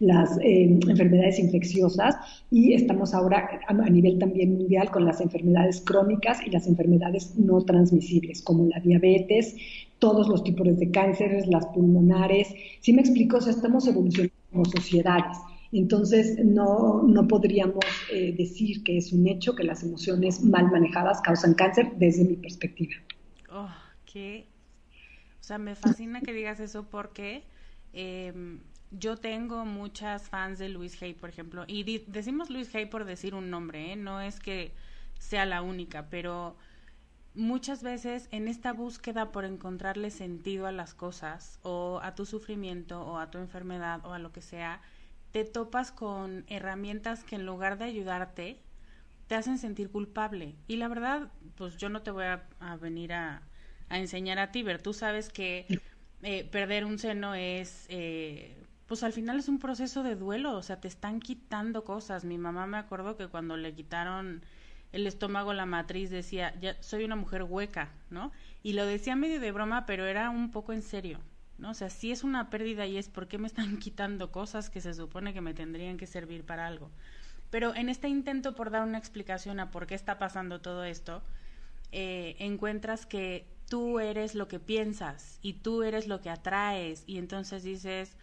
[0.00, 2.16] las eh, enfermedades infecciosas
[2.50, 7.60] y estamos ahora a, nivel también mundial con las enfermedades crónicas y las enfermedades no
[7.62, 9.56] transmisibles, como la diabetes,
[9.98, 12.48] todos los tipos de cánceres, las pulmonares.
[12.80, 13.38] ¿Sí me explico?
[13.38, 15.36] O sea, estamos evolucionando como sociedades.
[15.72, 21.20] Entonces, no, no podríamos eh, decir que es un hecho que las emociones mal manejadas
[21.20, 22.94] causan cáncer desde mi perspectiva.
[23.50, 23.68] Oh,
[24.06, 24.46] qué...
[25.40, 27.42] O sea, me fascina que digas eso porque
[27.92, 33.06] em, yo tengo muchas fans de Luis Hay, por ejemplo, y decimos Luis Hay por
[33.06, 33.96] decir un nombre, ¿eh?
[33.96, 34.72] no es que
[35.18, 36.56] sea la única, pero
[37.38, 43.00] muchas veces en esta búsqueda por encontrarle sentido a las cosas o a tu sufrimiento
[43.00, 44.82] o a tu enfermedad o a lo que sea,
[45.30, 48.60] te topas con herramientas que en lugar de ayudarte,
[49.28, 50.56] te hacen sentir culpable.
[50.66, 53.42] Y la verdad, pues yo no te voy a, venir a,
[53.90, 55.66] enseñar a ti, ver, tú sabes que
[56.22, 60.62] eh, perder un seno es, eh, pues al final es un proceso de duelo, o
[60.62, 62.24] sea, te están quitando cosas.
[62.24, 64.42] Mi mamá me acuerdo que cuando le quitaron
[64.92, 68.32] el estómago, la matriz, decía, ya soy una mujer hueca, ¿no?
[68.62, 71.20] Y lo decía medio de broma, pero era un poco en serio,
[71.58, 71.70] ¿no?
[71.70, 74.80] O sea, si es una pérdida y es por qué me están quitando cosas que
[74.80, 76.90] se supone que me tendrían que servir para algo.
[77.50, 81.22] Pero en este intento por dar una explicación a por qué está pasando todo esto,
[81.92, 87.18] eh, encuentras que tú eres lo que piensas y tú eres lo que atraes y
[87.18, 88.16] entonces dices,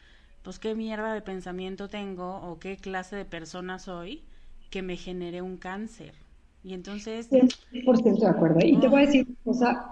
[0.43, 4.23] pues qué mierda de pensamiento tengo o qué clase de persona soy
[4.69, 6.24] que me genere un cáncer.
[6.65, 7.30] Y entonces...
[7.30, 8.60] 100% de acuerdo.
[8.63, 9.91] Y te voy a decir una cosa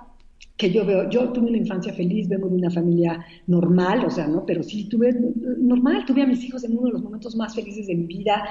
[0.58, 4.28] que yo veo, yo tuve una infancia feliz, vengo de una familia normal, o sea,
[4.28, 4.44] ¿no?
[4.44, 5.14] Pero sí tuve,
[5.60, 8.44] normal, tuve a mis hijos en uno de los momentos más felices de mi vida,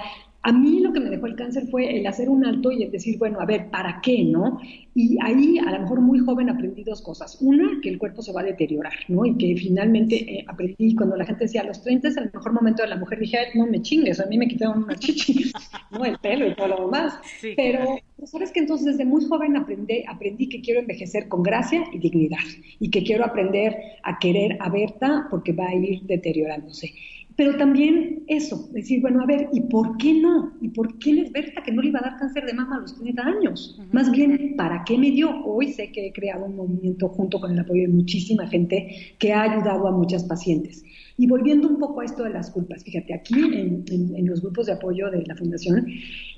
[0.44, 2.90] a mí lo que me dejó el cáncer fue el hacer un alto y el
[2.90, 4.60] decir, bueno, a ver, ¿para qué, no?
[4.94, 7.38] Y ahí, a lo mejor muy joven, aprendí dos cosas.
[7.40, 9.24] Una, que el cuerpo se va a deteriorar, ¿no?
[9.24, 12.52] Y que finalmente eh, aprendí, cuando la gente decía, a los 30 es el mejor
[12.52, 15.52] momento de la mujer, dije, no me chingues, a mí me quitaron una chichi,
[15.92, 16.04] ¿no?
[16.04, 17.20] El pelo y todo lo demás.
[17.56, 21.98] Pero, ¿sabes que Entonces, desde muy joven aprendí, aprendí que quiero envejecer con gracia y
[21.98, 22.38] dignidad.
[22.80, 26.92] Y que quiero aprender a querer a Berta porque va a ir deteriorándose.
[27.36, 30.52] Pero también eso, decir, bueno, a ver, ¿y por qué no?
[30.60, 32.80] ¿Y por qué les Berta que no le iba a dar cáncer de mama a
[32.80, 33.80] los 30 años?
[33.92, 35.44] Más bien, ¿para qué me dio?
[35.44, 39.32] Hoy sé que he creado un movimiento junto con el apoyo de muchísima gente que
[39.32, 40.84] ha ayudado a muchas pacientes.
[41.16, 44.72] Y volviendo un poco a esto de las culpas, fíjate, aquí en, los grupos de
[44.72, 45.86] apoyo de la Fundación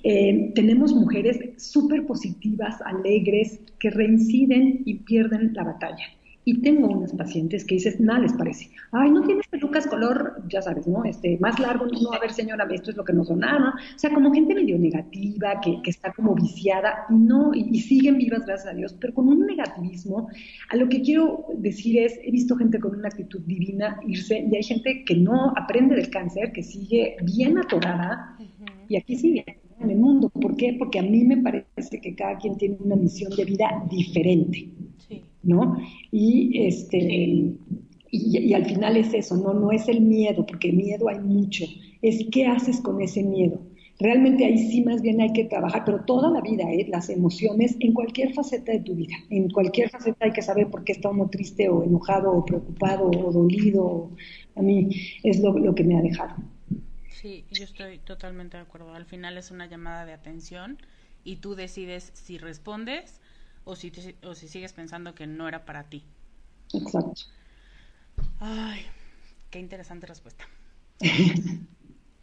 [0.02, 6.04] eh, tenemos mujeres súper positivas, alegres, que reinciden y pierden la batalla.
[6.46, 8.70] Y tengo unas pacientes que dices, nada les parece.
[8.92, 11.04] Ay, no tienes pelucas color, ya sabes, ¿no?
[11.04, 13.68] Este, más largo, no, a ver, señora, esto es lo que nos sonaba, ¿no?
[13.70, 18.18] O sea, como gente medio negativa, que, que está como viciada, y no, y, siguen
[18.18, 20.28] vivas, gracias a Dios, pero con un negativismo.
[20.70, 24.54] A lo que quiero decir es, he visto gente con una actitud divina irse, y
[24.54, 28.36] hay gente que no aprende del cáncer, que sigue bien atorada,
[28.88, 29.44] y aquí sigue
[29.80, 30.28] en el mundo.
[30.28, 30.76] ¿Por qué?
[30.78, 34.68] Porque a mí me parece que cada quien tiene una misión de vida diferente.
[35.44, 35.76] ¿No?
[36.10, 37.56] Y este
[38.16, 39.52] y, al final es eso, ¿no?
[39.54, 41.64] No es el miedo, porque miedo hay mucho,
[42.00, 43.60] es qué haces con ese miedo.
[43.98, 46.86] Realmente ahí sí más bien hay que trabajar, pero toda la vida, ¿eh?
[46.88, 50.84] las emociones en cualquier faceta de tu vida, en cualquier faceta hay que saber por
[50.84, 54.10] qué está uno triste o enojado o preocupado o dolido.
[54.56, 54.88] A mí
[55.22, 56.34] es lo, lo que me ha dejado.
[57.08, 58.92] Sí, yo estoy totalmente de acuerdo.
[58.94, 60.78] Al final es una llamada de atención
[61.24, 63.20] y tú decides si respondes
[63.64, 66.04] o si, o si sigues pensando que no era para ti.
[66.72, 67.22] Exacto.
[68.40, 68.86] Ay,
[69.50, 70.44] qué interesante respuesta.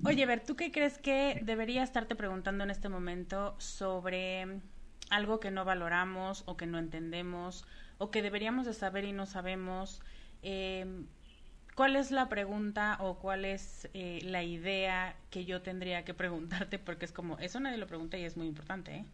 [0.03, 4.61] Oye, Ver, ¿tú qué crees que debería estarte preguntando en este momento sobre
[5.09, 7.65] algo que no valoramos o que no entendemos
[7.99, 10.01] o que deberíamos de saber y no sabemos?
[10.41, 11.05] Eh,
[11.75, 16.79] ¿Cuál es la pregunta o cuál es eh, la idea que yo tendría que preguntarte?
[16.79, 19.05] Porque es como, eso nadie lo pregunta y es muy importante, ¿eh?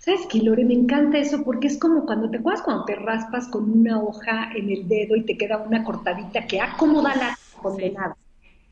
[0.00, 0.64] ¿Sabes qué, Lore?
[0.64, 4.50] Me encanta eso porque es como cuando te acuerdas cuando te raspas con una hoja
[4.56, 8.16] en el dedo y te queda una cortadita que acomoda la condenada.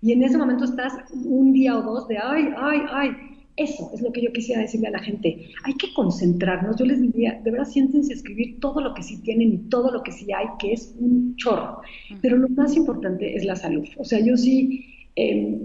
[0.01, 3.11] Y en ese momento estás un día o dos de ay, ay, ay.
[3.57, 5.51] Eso es lo que yo quisiera decirle a la gente.
[5.65, 6.77] Hay que concentrarnos.
[6.77, 9.91] Yo les diría, de verdad, siéntense a escribir todo lo que sí tienen y todo
[9.91, 11.83] lo que sí hay, que es un chorro.
[12.23, 13.87] Pero lo más importante es la salud.
[13.99, 15.11] O sea, yo sí.
[15.15, 15.61] Eh,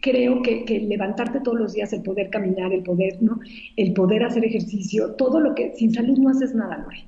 [0.00, 3.40] creo que, levantarte todos los días, el poder caminar, el poder, ¿no?
[3.76, 7.04] El poder hacer ejercicio, todo lo que sin salud no haces nada, Lore.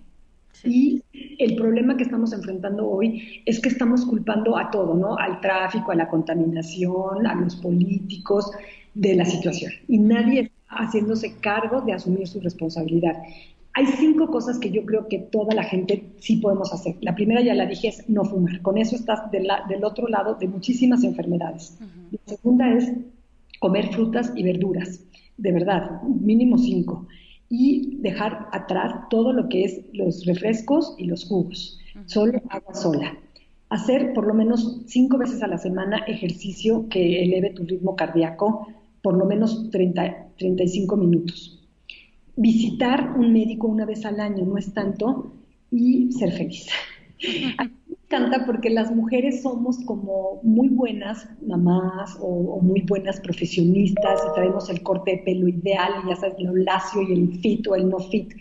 [0.65, 1.03] Y
[1.39, 5.17] el problema que estamos enfrentando hoy es que estamos culpando a todo, ¿no?
[5.17, 8.51] Al tráfico, a la contaminación, a los políticos
[8.95, 9.73] de la situación.
[9.89, 13.17] Y nadie está haciéndose cargo de asumir su responsabilidad.
[13.81, 16.97] Hay cinco cosas que yo creo que toda la gente sí podemos hacer.
[17.01, 18.61] La primera, ya la dije, es no fumar.
[18.61, 21.79] Con eso estás del otro lado de muchísimas enfermedades.
[22.11, 22.93] La segunda es
[23.59, 25.01] comer frutas y verduras,
[25.39, 27.07] de verdad, mínimo cinco.
[27.49, 33.17] Y dejar atrás todo lo que es los refrescos y los jugos, solo agua sola.
[33.71, 38.67] Hacer por lo menos cinco veces a la semana ejercicio que eleve tu ritmo cardíaco,
[39.01, 41.60] por lo menos 30, 35 minutos
[42.41, 45.33] visitar un médico una vez al año no es tanto
[45.71, 46.67] y ser feliz.
[48.11, 54.69] encanta porque las mujeres somos como muy buenas mamás o, muy buenas profesionistas y traemos
[54.69, 57.89] el corte de pelo ideal y ya sabes, lo lacio y el fit o el
[57.89, 58.33] no fit.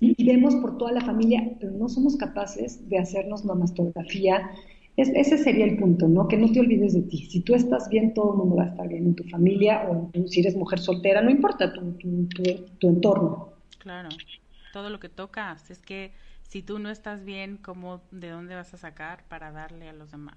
[0.00, 4.50] y vemos por toda la familia, pero no somos capaces de hacernos mamastografía.
[4.96, 6.28] Ese sería el punto, ¿no?
[6.28, 7.18] Que no te olvides de ti.
[7.30, 10.10] Si tú estás bien, todo el mundo va a estar bien en tu familia o
[10.26, 12.32] si eres mujer soltera, no importa tu, tu,
[12.78, 13.52] tu entorno.
[13.78, 14.10] Claro,
[14.72, 15.70] todo lo que tocas.
[15.70, 16.12] Es que
[16.42, 20.10] si tú no estás bien, ¿cómo, ¿de dónde vas a sacar para darle a los
[20.10, 20.36] demás?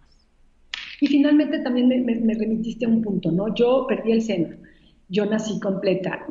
[1.01, 3.53] Y finalmente también me, remitiste a un punto, ¿no?
[3.53, 4.55] Yo perdí el seno,
[5.09, 6.25] yo nací completa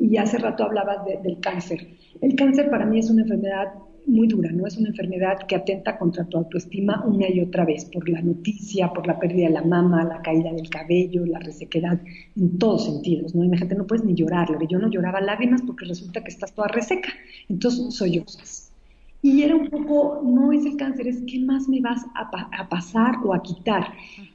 [0.00, 1.88] y, hace rato hablabas del cáncer.
[2.20, 3.72] El cáncer para mí es una enfermedad
[4.06, 4.66] muy dura, ¿no?
[4.66, 8.92] Es una enfermedad que atenta contra tu autoestima una y otra vez, por la noticia,
[8.92, 12.00] por la pérdida de la mama, la caída del cabello, la resequedad,
[12.36, 13.44] en todos sentidos, ¿no?
[13.44, 17.08] Imagínate, no puedes ni llorar, yo no lloraba lágrimas porque resulta que estás toda reseca,
[17.48, 18.70] entonces sollozas.
[19.24, 23.14] Y era un poco, no es el cáncer, es qué más me vas a, pasar
[23.24, 23.94] o a quitar.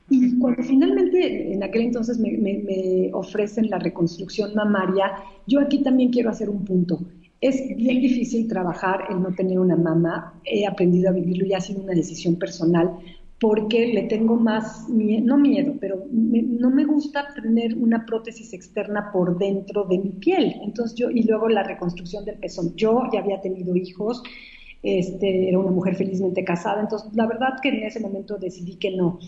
[0.09, 5.11] Y cuando finalmente en aquel entonces me, ofrecen la reconstrucción mamaria,
[5.45, 7.01] yo aquí también quiero hacer un punto.
[7.42, 11.62] Es bien difícil trabajar el no tener una mamá, he aprendido a vivirlo y ha
[11.62, 12.98] sido una decisión personal
[13.40, 19.12] porque le tengo más, miedo, no miedo, pero no me gusta tener una prótesis externa
[19.14, 20.56] por dentro de mi piel.
[20.62, 22.76] Entonces yo, y luego la reconstrucción del pezón.
[22.76, 24.22] Yo ya había tenido hijos,
[24.84, 28.92] este, era una mujer felizmente casada, entonces la verdad que en ese momento decidí que
[28.92, 29.20] no.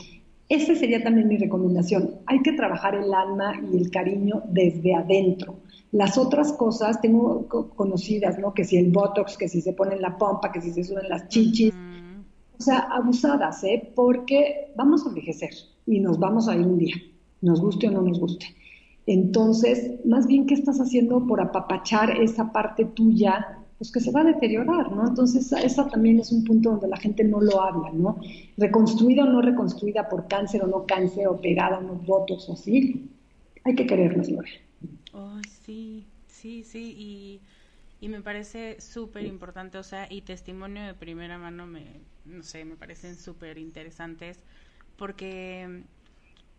[0.50, 2.16] Esa sería también mi recomendación.
[2.26, 5.56] Hay que trabajar el alma y el cariño desde adentro.
[5.92, 8.54] Las otras cosas, tengo conocidas, ¿no?
[8.54, 11.28] Que si el botox, que si se pone la pompa, que si se suben las
[11.28, 11.74] chichis.
[12.58, 13.92] O sea, abusadas, ¿eh?
[13.96, 15.50] Porque vamos a envejecer
[15.86, 16.96] y nos vamos a ir un día,
[17.42, 18.46] nos guste o no nos guste.
[19.06, 24.22] Entonces, más bien, ¿qué estás haciendo por apapachar esa parte tuya pues que se va
[24.22, 25.08] a deteriorar, ¿no?
[25.08, 28.18] Entonces, eso también es un punto donde la gente no lo habla, ¿no?
[28.56, 32.54] Reconstruida o no reconstruida por cáncer o no cáncer, o pegada a unos votos o
[32.54, 33.10] así,
[33.64, 34.52] hay que querernos, Lore.
[35.14, 37.44] Ay, sí, sí, sí, y,
[38.00, 42.64] y me parece súper importante, o sea, y testimonio de primera mano, me, no sé,
[42.66, 44.46] me parecen súper interesantes,
[44.96, 45.86] porque,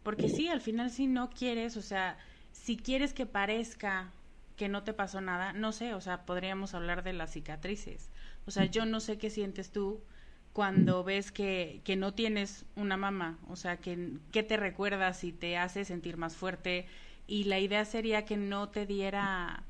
[0.03, 2.19] porque sí, al final si no quieres, o sea,
[2.53, 4.13] si quieres que parezca
[4.57, 8.11] que no te pasó nada, no sé, o sea, podríamos hablar de las cicatrices.
[8.47, 10.05] O sea, yo no sé qué sientes tú
[10.53, 15.33] cuando ves que, que no tienes una mamá, o sea, que, que te recuerdas y
[15.33, 16.87] te hace sentir más fuerte.
[17.33, 19.65] Y la idea sería que no te diera,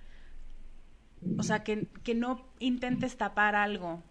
[1.38, 4.02] o sea, que, que no intentes tapar algo,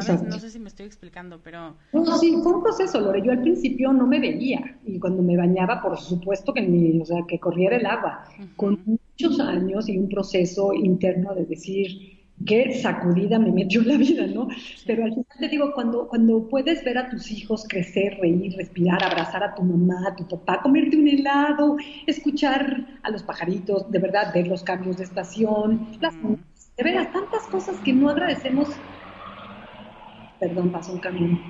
[0.00, 0.22] ¿Sabes?
[0.22, 1.76] No sé si me estoy explicando, pero...
[1.92, 3.20] No, sí, fue un proceso, Lore.
[3.22, 7.04] Yo al principio no me veía y cuando me bañaba, por supuesto que, ni, o
[7.04, 8.24] sea, que corriera el agua.
[8.56, 12.11] Con muchos años y un proceso interno de decir
[12.46, 14.48] qué sacudida me metió la vida, ¿no?
[14.86, 19.02] Pero al final te digo, cuando, cuando puedes ver a tus hijos crecer, reír, respirar,
[19.02, 21.76] abrazar a tu mamá, a tu papá, comerte un helado,
[22.06, 26.14] escuchar a los pajaritos, de verdad, ver los cambios de estación, las,
[26.76, 28.68] de veras, tantas cosas que no agradecemos.
[30.40, 31.40] Perdón, pasó un camión.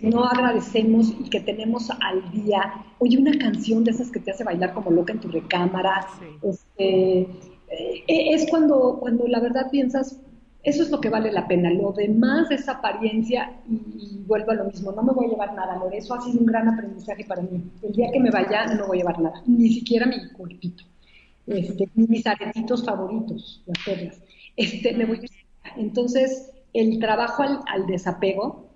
[0.00, 4.44] No agradecemos y que tenemos al día, oye, una canción de esas que te hace
[4.44, 6.06] bailar como loca en tu recámara,
[6.42, 7.28] este, eh,
[8.06, 10.20] es cuando, cuando la verdad piensas,
[10.62, 11.70] eso es lo que vale la pena.
[11.70, 14.92] Lo demás es apariencia y, vuelvo a lo mismo.
[14.92, 15.98] No me voy a llevar nada, Lore.
[15.98, 17.62] Eso ha sido un gran aprendizaje para mí.
[17.82, 20.84] El día que me vaya no voy a llevar nada, ni siquiera mi cuerpito,
[21.46, 24.20] este, ni mis aretitos favoritos, las perlas.
[24.56, 25.78] Este, me voy a...
[25.78, 28.68] Entonces, el trabajo al, desapego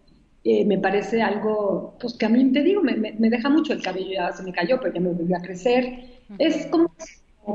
[0.45, 4.13] eh, me parece algo, pues que a mí te digo, me, deja mucho el cabello,
[4.13, 6.11] ya se me cayó, pero ya me volvió a crecer.
[6.39, 6.91] Es como,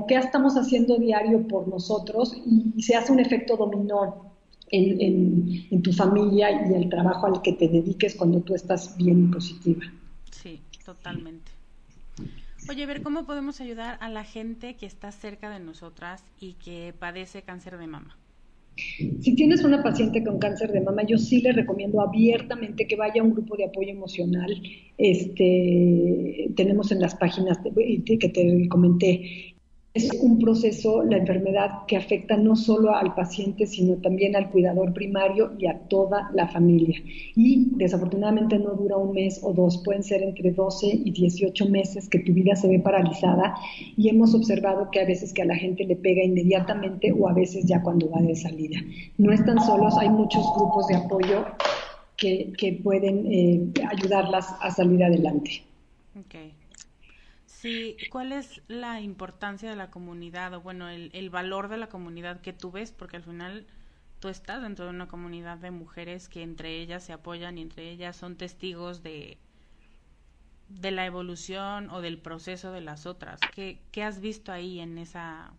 [0.08, 4.34] que estamos haciendo diario por nosotros y, se hace un efecto dominó
[4.70, 9.34] en, tu familia y el trabajo al que te dediques cuando tú estás bien y
[9.34, 9.86] positiva.
[10.32, 11.52] Sí, totalmente.
[12.70, 16.94] Oye, ver, ¿cómo podemos ayudar a la gente que está cerca de nosotras y que
[16.98, 18.18] padece cáncer de mama?
[19.22, 23.22] Si tienes una paciente con cáncer de mama, yo sí le recomiendo abiertamente que vaya
[23.22, 24.62] a un grupo de apoyo emocional.
[24.98, 29.47] Este, tenemos en las páginas que te comenté
[29.98, 34.94] es un proceso, la enfermedad que afecta no solo al paciente, sino también al cuidador
[34.94, 37.02] primario y a toda la familia.
[37.36, 42.08] Y desafortunadamente no dura un mes o dos, pueden ser entre 12 y 18 meses
[42.08, 43.56] que tu vida se ve paralizada
[43.98, 47.34] y hemos observado que a veces que a la gente le pega inmediatamente o a
[47.34, 48.80] veces ya cuando va de salida.
[49.18, 51.46] No están solos, hay muchos grupos de apoyo
[52.16, 55.64] que, pueden eh, ayudarlas a salir adelante.
[56.26, 56.57] Okay.
[57.60, 62.40] Sí, ¿cuál es la importancia de la comunidad o bueno, el, valor de la comunidad
[62.40, 62.92] que tú ves?
[62.92, 63.66] Porque al final
[64.20, 67.90] tú estás dentro de una comunidad de mujeres que entre ellas se apoyan y entre
[67.90, 69.40] ellas son testigos de,
[70.70, 73.40] de la evolución o del proceso de las otras.
[73.56, 75.52] ¿Qué, qué has visto ahí en esa,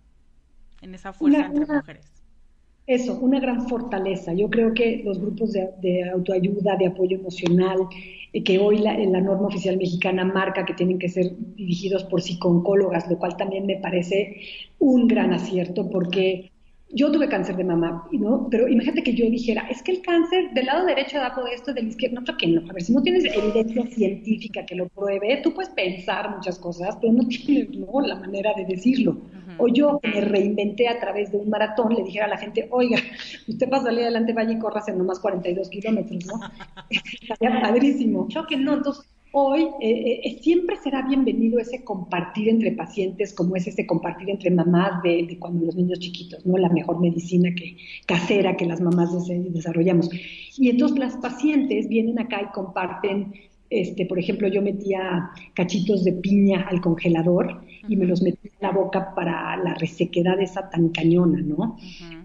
[0.81, 2.18] en esa fuerza entre mujeres?
[2.89, 4.33] Eso, una gran fortaleza.
[4.33, 7.81] Yo creo que los grupos de, autoayuda, de apoyo emocional,
[8.33, 12.23] eh, que hoy la, la, norma oficial mexicana marca que tienen que ser dirigidos por
[12.23, 14.41] psicooncólogas, lo cual también me parece
[14.79, 16.51] un gran acierto porque
[16.91, 18.49] yo tuve cáncer de mamá, ¿no?
[18.51, 21.75] Pero imagínate que yo dijera, es que el cáncer del lado derecho da por esto,
[21.75, 22.71] del izquierdo, no, creo que no.
[22.71, 26.97] A ver, si no tienes evidencia científica que lo pruebe, tú puedes pensar muchas cosas,
[26.99, 28.01] pero no tienes ¿no?
[28.01, 29.19] la manera de decirlo.
[29.59, 32.99] O yo me reinventé a través de un maratón, le dijera a la gente, oiga,
[33.47, 36.41] usted para salir adelante vaya y corra en nomás 42 kilómetros, ¿no?
[36.91, 38.29] Estaría padrísimo.
[38.29, 43.57] Yo que no, entonces Hoy eh, eh, siempre será bienvenido ese compartir entre pacientes, como
[43.57, 46.57] es ese compartir entre mamás de, cuando los niños chiquitos, ¿no?
[46.57, 50.09] La mejor medicina que, casera que las mamás desarrollamos.
[50.57, 53.35] Y entonces las pacientes vienen acá y comparten,
[53.71, 58.69] este, por ejemplo, yo metía cachitos de piña al congelador y me los metía en
[58.69, 61.77] la boca para la resequedad esa tan cañona, ¿no?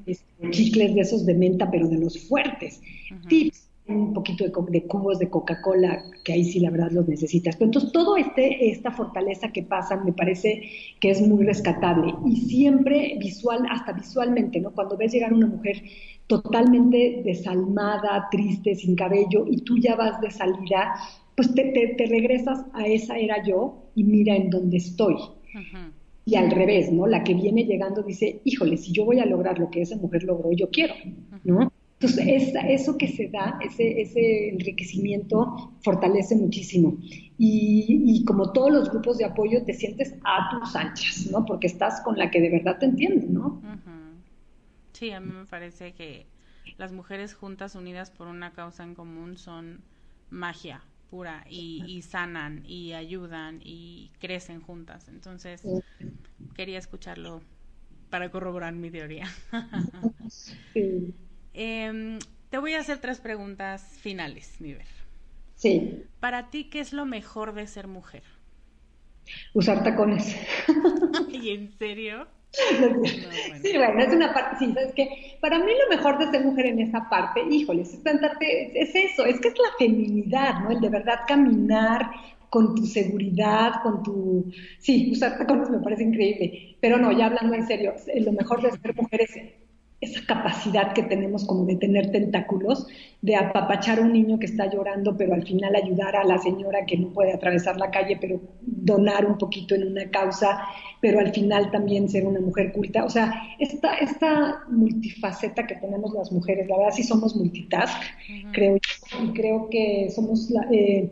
[0.05, 2.81] Este, chicles de esos de menta, pero de los fuertes.
[3.27, 7.55] Tips un poquito de, cubos de Coca-Cola, que ahí sí la verdad los necesitas.
[7.55, 10.69] Pero entonces todo este, esta fortaleza que pasa me parece
[10.99, 14.71] que es muy rescatable y siempre visual, hasta visualmente, ¿no?
[14.71, 15.83] Cuando ves llegar una mujer
[16.27, 20.95] totalmente desalmada, triste, sin cabello y tú ya vas de salida,
[21.35, 25.15] pues te, te, regresas a esa era yo y mira en dónde estoy.
[26.25, 27.05] Y al revés, ¿no?
[27.07, 30.23] La que viene llegando dice, híjole, si yo voy a lograr lo que esa mujer
[30.23, 30.93] logró, yo quiero,
[31.43, 31.71] ¿no?
[31.99, 36.97] Entonces, eso que se da, ese, ese enriquecimiento, fortalece muchísimo.
[37.37, 41.45] Y, como todos los grupos de apoyo, te sientes a tus anchas, ¿no?
[41.45, 43.61] Porque estás con la que de verdad te entiende, ¿no?
[44.93, 46.25] Sí, a mí me parece que
[46.77, 49.81] las mujeres juntas, unidas por una causa en común, son
[50.29, 50.83] magia
[51.49, 55.07] y, y sanan y ayudan y crecen juntas.
[55.07, 55.61] Entonces,
[56.55, 57.41] quería escucharlo
[58.09, 59.27] para corroborar mi teoría.
[60.73, 61.13] sí.
[61.53, 64.87] Em, te voy a hacer tres preguntas finales, Miver.
[65.55, 66.03] Sí.
[66.19, 68.23] Para ti, ¿qué es lo mejor de ser mujer?
[69.53, 70.35] Usar tacones.
[71.27, 72.27] ¿Y en serio?
[73.61, 76.67] Sí, bueno, es una parte, sí, sabes que para mí lo mejor de ser mujer
[76.67, 78.01] en esa parte, híjoles, es,
[78.75, 80.71] es eso, es que es la feminidad, ¿no?
[80.71, 82.11] El de verdad caminar
[82.49, 84.51] con tu seguridad, con tu...
[84.79, 88.71] Sí, usar tacones me parece increíble, pero no, ya hablando en serio, lo mejor de
[88.77, 89.35] ser mujer es
[90.03, 92.87] esa capacidad que tenemos como de tener tentáculos,
[93.21, 96.85] de apapachar a un niño que está llorando, pero al final ayudar a la señora
[96.85, 100.61] que no puede atravesar la calle, pero donar un poquito en una causa,
[101.01, 103.05] pero al final también ser una mujer culta.
[103.05, 108.01] O sea, esta, esta multifaceta que tenemos las mujeres, la verdad sí somos multitask,
[108.51, 108.77] creo,
[109.23, 111.09] y creo que somos la, eh,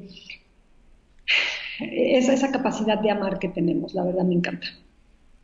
[1.80, 4.68] esa, esa capacidad de amar que tenemos, la verdad me encanta.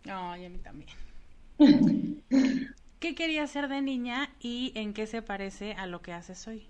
[0.06, 0.89] Ay, a mí también.
[3.00, 6.64] ¿Qué quería ser de niña y en qué se parece a lo que haces hoy?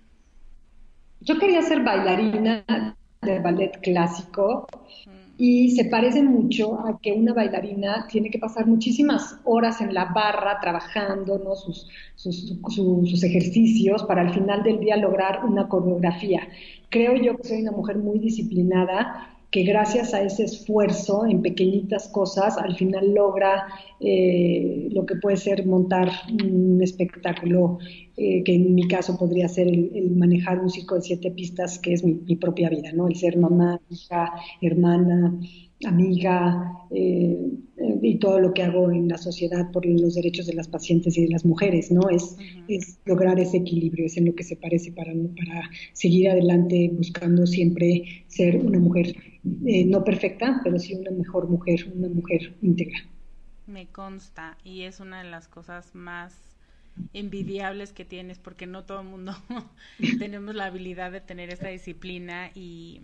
[1.21, 2.65] Yo quería ser bailarina
[3.21, 4.67] de ballet clásico
[5.05, 5.09] mm.
[5.38, 10.05] y se parece mucho a que una bailarina tiene que pasar muchísimas horas en la
[10.05, 11.55] barra trabajando ¿no?
[11.55, 16.45] sus, sus ejercicios para al final del día lograr una coreografía.
[16.89, 22.09] Creo yo que soy una mujer muy disciplinada que gracias a ese esfuerzo en pequeñitas
[22.09, 23.67] cosas al final logra
[23.99, 26.11] eh, lo que puede ser montar
[26.43, 27.79] un espectáculo,
[28.18, 31.93] eh, que en mi caso podría ser el, manejar un circo de siete pistas, que
[31.93, 33.07] es mi, mi, propia vida, ¿no?
[33.07, 35.39] El ser mamá, hija, hermana,
[35.86, 37.38] amiga eh,
[38.01, 41.24] y todo lo que hago en la sociedad por los derechos de las pacientes y
[41.24, 42.09] de las mujeres, ¿no?
[42.09, 42.36] Es,
[42.68, 47.45] es lograr ese equilibrio, es en lo que se parece para, para seguir adelante buscando
[47.45, 49.15] siempre ser una mujer
[49.65, 52.97] eh, no perfecta, pero sí una mejor mujer, una mujer íntegra.
[53.68, 56.46] Me consta y es una de las cosas más
[57.13, 59.33] envidiables que tienes porque no todo el mundo
[60.17, 63.01] tenemos la habilidad de tener esa disciplina y,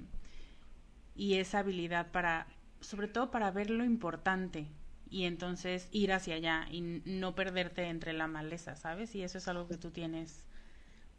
[1.15, 2.47] y esa habilidad para
[2.81, 4.67] sobre todo para ver lo importante
[5.09, 9.13] y entonces ir hacia allá y no perderte entre la maleza, ¿sabes?
[9.15, 10.43] Y eso es algo que tú tienes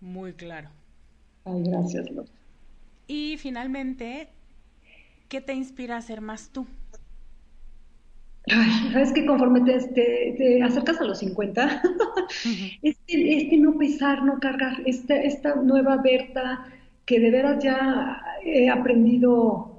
[0.01, 0.71] muy claro.
[1.45, 2.07] Ay, gracias,
[3.07, 4.29] Y finalmente,
[5.29, 6.67] ¿qué te inspira a ser más tú?
[8.47, 11.83] Ay, sabes que conforme te, acercas a los 50,
[12.83, 16.67] este, este, no pesar, no cargar, esta, esta nueva Berta
[17.07, 19.75] que de veras ya he aprendido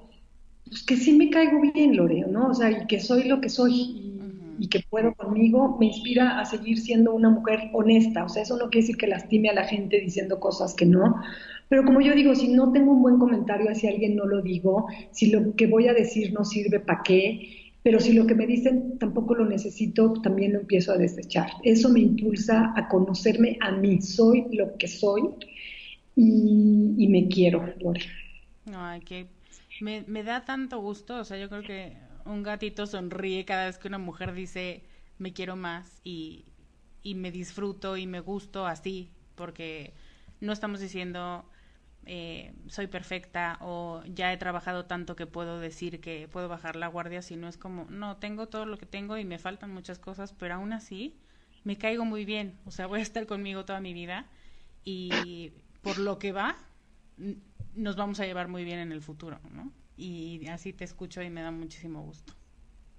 [0.68, 2.50] pues que sí me caigo bien, Loreo, ¿no?
[2.50, 4.12] O sea, y que soy lo que soy.
[4.58, 8.24] y que puedo conmigo, me inspira a seguir siendo una mujer honesta.
[8.24, 11.22] O sea, eso no quiere decir que lastime a la gente diciendo cosas que no.
[11.68, 14.88] Pero como yo digo, si no tengo un buen comentario hacia alguien, no lo digo.
[15.12, 17.65] Si lo que voy a decir no sirve, ¿para qué?
[17.86, 21.52] Pero si lo que me dicen tampoco lo necesito, también lo empiezo a desechar.
[21.62, 24.02] Eso me impulsa a conocerme a mí.
[24.02, 25.22] Soy lo que soy
[26.16, 28.02] y, me quiero, Lore.
[28.74, 29.28] Ay, que
[29.82, 31.20] me, me da tanto gusto.
[31.20, 31.94] O sea, yo creo que
[32.26, 34.82] un gatito sonríe cada vez que una mujer dice
[35.20, 36.46] me quiero más y,
[37.04, 39.94] y me disfruto y me gusto así, porque
[40.42, 41.46] no estamos diciendo
[42.06, 46.88] eh, soy perfecta o ya he trabajado tanto que puedo decir que puedo bajar la
[46.88, 50.34] guardia, sino es como, no, tengo todo lo que tengo y me faltan muchas cosas,
[50.34, 51.18] pero aún así
[51.64, 54.28] me caigo muy bien, o sea, voy a estar conmigo toda mi vida
[54.84, 56.58] y por lo que va,
[57.74, 59.72] nos vamos a llevar muy bien en el futuro, ¿no?
[59.98, 62.35] y así te escucho y me da muchísimo gusto.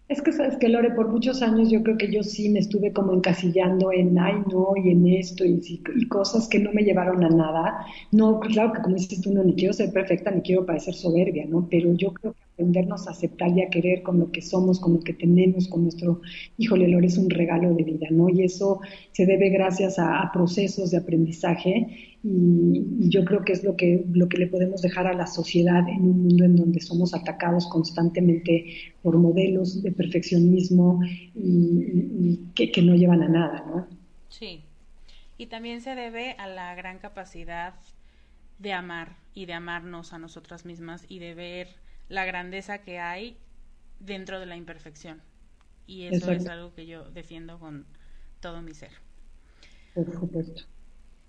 [0.08, 2.92] Es que sabes que Lore, por muchos años yo creo que yo sí me estuve
[2.92, 5.60] como encasillando en ay no y en esto y,
[5.96, 7.84] y cosas que no me llevaron a nada.
[8.12, 11.44] No, claro que como dices tú, no, ni quiero ser perfecta ni quiero parecer soberbia,
[11.48, 11.66] ¿no?
[11.68, 14.94] Pero yo creo que aprendernos a aceptar y a querer con lo que somos, con
[14.94, 16.20] lo que tenemos, con nuestro,
[16.56, 18.28] híjole, Lore, es un regalo de vida, ¿no?
[18.28, 18.78] Y eso
[19.10, 24.28] se debe gracias a procesos de aprendizaje y, yo creo que es lo que, lo
[24.28, 28.94] que le podemos dejar a la sociedad en un mundo en donde somos atacados constantemente
[29.02, 31.00] por modelos de perfeccionismo
[31.34, 33.86] y, que, que, no llevan a nada, ¿no?
[34.28, 34.64] Sí,
[35.38, 37.74] y también se debe a la gran capacidad
[38.58, 41.68] de amar y de amarnos a nosotras mismas y de ver
[42.08, 43.36] la grandeza que hay
[44.00, 45.22] dentro de la imperfección.
[45.86, 47.86] Y eso es algo que yo defiendo con
[48.40, 48.90] todo mi ser.
[49.94, 50.64] Por supuesto.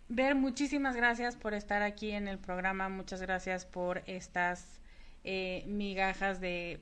[0.09, 4.79] Ver, muchísimas gracias por estar aquí en el programa, muchas gracias por estas
[5.25, 6.79] eh, migajas de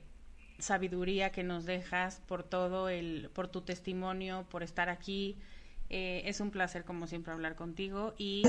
[0.58, 5.36] sabiduría que nos dejas, por todo el, por tu testimonio, por estar aquí.
[5.90, 8.44] Eh, es un placer, como siempre, hablar contigo y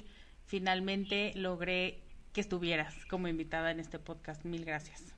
[0.45, 1.99] finalmente logré
[2.33, 4.45] que estuvieras como invitada en este podcast.
[4.45, 5.13] Mil gracias.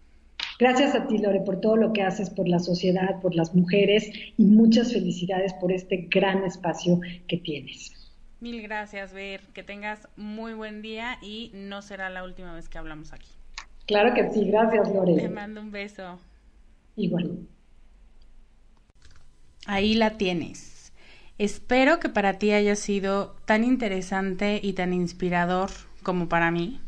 [0.57, 4.10] Gracias a ti, Lore, por todo lo que haces por la sociedad, por las mujeres
[4.38, 7.99] y muchas felicidades por este gran espacio que tienes.
[8.40, 9.42] Mil gracias, Ver.
[9.54, 13.30] Que tengas muy buen día y no será la última vez que hablamos aquí.
[13.86, 15.16] Claro que sí, gracias, Lore.
[15.16, 16.20] Te mando un beso.
[16.96, 17.40] Igual.
[19.66, 20.94] Ahí la tienes.
[21.38, 25.70] Espero que para ti haya sido tan interesante y tan inspirador
[26.04, 26.82] como para mí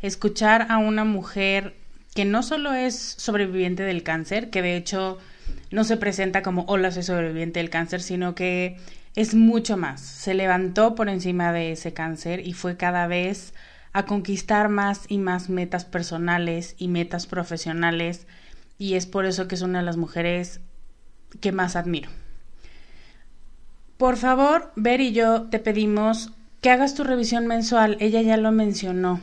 [0.00, 1.74] escuchar a una mujer
[2.14, 5.18] que no solo es sobreviviente del cáncer, que de hecho
[5.70, 8.76] no se presenta como hola soy sobreviviente del cáncer, sino que
[9.14, 10.00] es mucho más.
[10.00, 13.54] Se levantó por encima de ese cáncer y fue cada vez
[13.92, 18.26] a conquistar más y más metas personales y metas profesionales
[18.78, 20.60] y es por eso que es una de las mujeres
[21.40, 22.10] que más admiro.
[23.96, 27.96] Por favor, Ver y yo te pedimos que hagas tu revisión mensual.
[28.00, 29.20] Ella ya lo mencionó.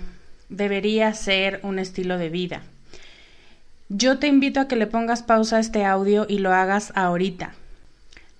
[0.49, 2.61] Debería ser un estilo de vida.
[3.89, 7.53] Yo te invito a que le pongas pausa a este audio y lo hagas ahorita.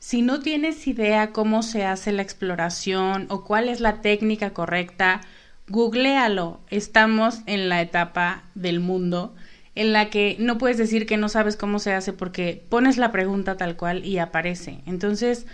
[0.09, 5.21] Si no tienes idea cómo se hace la exploración o cuál es la técnica correcta,
[5.67, 6.61] googlealo.
[6.71, 9.35] Estamos en la etapa del mundo
[9.75, 13.11] en la que no puedes decir que no sabes cómo se hace porque pones la
[13.11, 14.79] pregunta tal cual y aparece.
[14.87, 15.45] Entonces,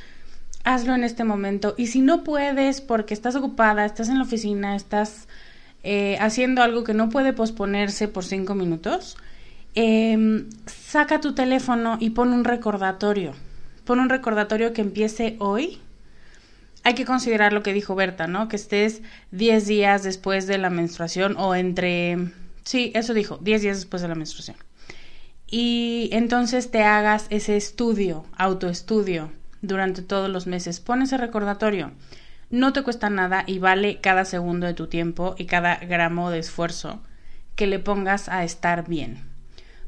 [0.63, 1.75] hazlo en este momento.
[1.77, 5.27] Y si no puedes porque estás ocupada, estás en la oficina, estás
[5.83, 9.17] eh, haciendo algo que no puede posponerse por cinco minutos,
[9.73, 13.33] em, saca tu teléfono y pon un recordatorio
[13.85, 15.79] pon un recordatorio que empiece hoy.
[16.83, 18.47] Hay que considerar lo que dijo Berta, ¿no?
[18.47, 22.31] Que estés 10 días después de la menstruación o entre...
[22.63, 24.57] Sí, eso dijo, 10 días después de la menstruación.
[25.47, 29.31] Y entonces te hagas ese estudio, autoestudio,
[29.61, 30.79] durante todos los meses.
[30.79, 31.91] Pon ese recordatorio.
[32.49, 36.39] No te cuesta nada y vale cada segundo de tu tiempo y cada gramo de
[36.39, 37.01] esfuerzo
[37.55, 39.23] que le pongas a estar bien.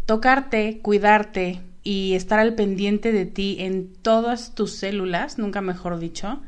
[0.05, 6.41] Tocarte, cuidarte, y estar al pendiente de ti en todas tus células, nunca mejor dicho,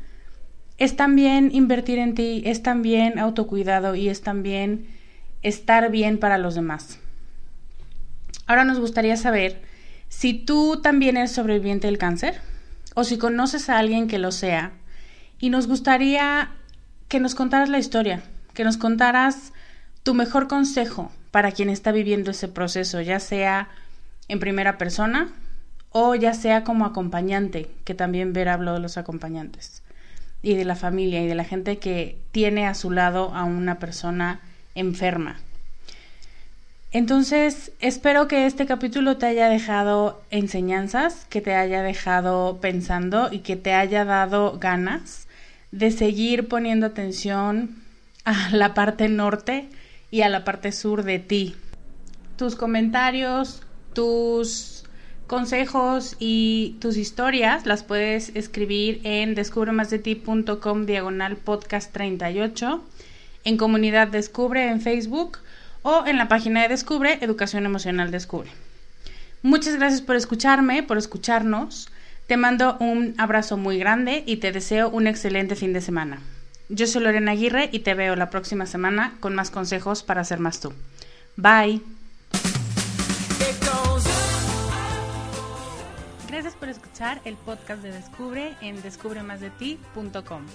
[0.76, 4.86] es también invertir en ti, es también autocuidado y es también
[5.40, 6.98] estar bien para los demás.
[8.46, 9.62] Ahora nos gustaría saber
[10.10, 12.38] si tú también eres sobreviviente del cáncer
[12.94, 14.72] o si conoces a alguien que lo sea
[15.38, 16.50] y nos gustaría
[17.08, 18.22] que nos contaras la historia,
[18.52, 19.54] que nos contaras
[20.02, 23.70] tu mejor consejo para quien está viviendo ese proceso, ya sea
[24.30, 25.32] en primera persona
[25.90, 29.82] o ya sea como acompañante, que también Vera habló de los acompañantes
[30.40, 33.78] y de la familia y de la gente que tiene a su lado a una
[33.78, 34.40] persona
[34.74, 35.40] enferma.
[36.92, 43.40] Entonces, espero que este capítulo te haya dejado enseñanzas, que te haya dejado pensando y
[43.40, 45.28] que te haya dado ganas
[45.70, 47.76] de seguir poniendo atención
[48.24, 49.68] a la parte norte
[50.10, 51.54] y a la parte sur de ti.
[52.36, 53.62] Tus comentarios,
[53.94, 54.84] tus
[55.26, 62.82] consejos y tus historias las puedes escribir en descubremasdeti.com diagonal podcast 38,
[63.44, 65.38] en comunidad Descubre en Facebook
[65.82, 68.50] o en la página de Descubre, Educación Emocional Descubre.
[69.42, 71.88] Muchas gracias por escucharme, por escucharnos.
[72.26, 76.20] Te mando un abrazo muy grande y te deseo un excelente fin de semana.
[76.68, 80.38] Yo soy Lorena Aguirre y te veo la próxima semana con más consejos para ser
[80.38, 80.72] más tú.
[81.36, 81.99] Bye.
[86.70, 90.46] Escuchar el podcast de Descubre en descubremasdeti.com.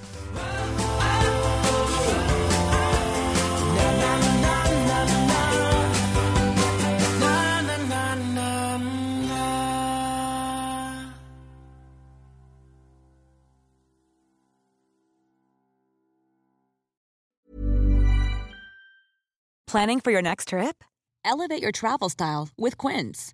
[19.75, 20.85] Planning for your next trip?
[21.25, 23.33] Elevate your travel style with Quince.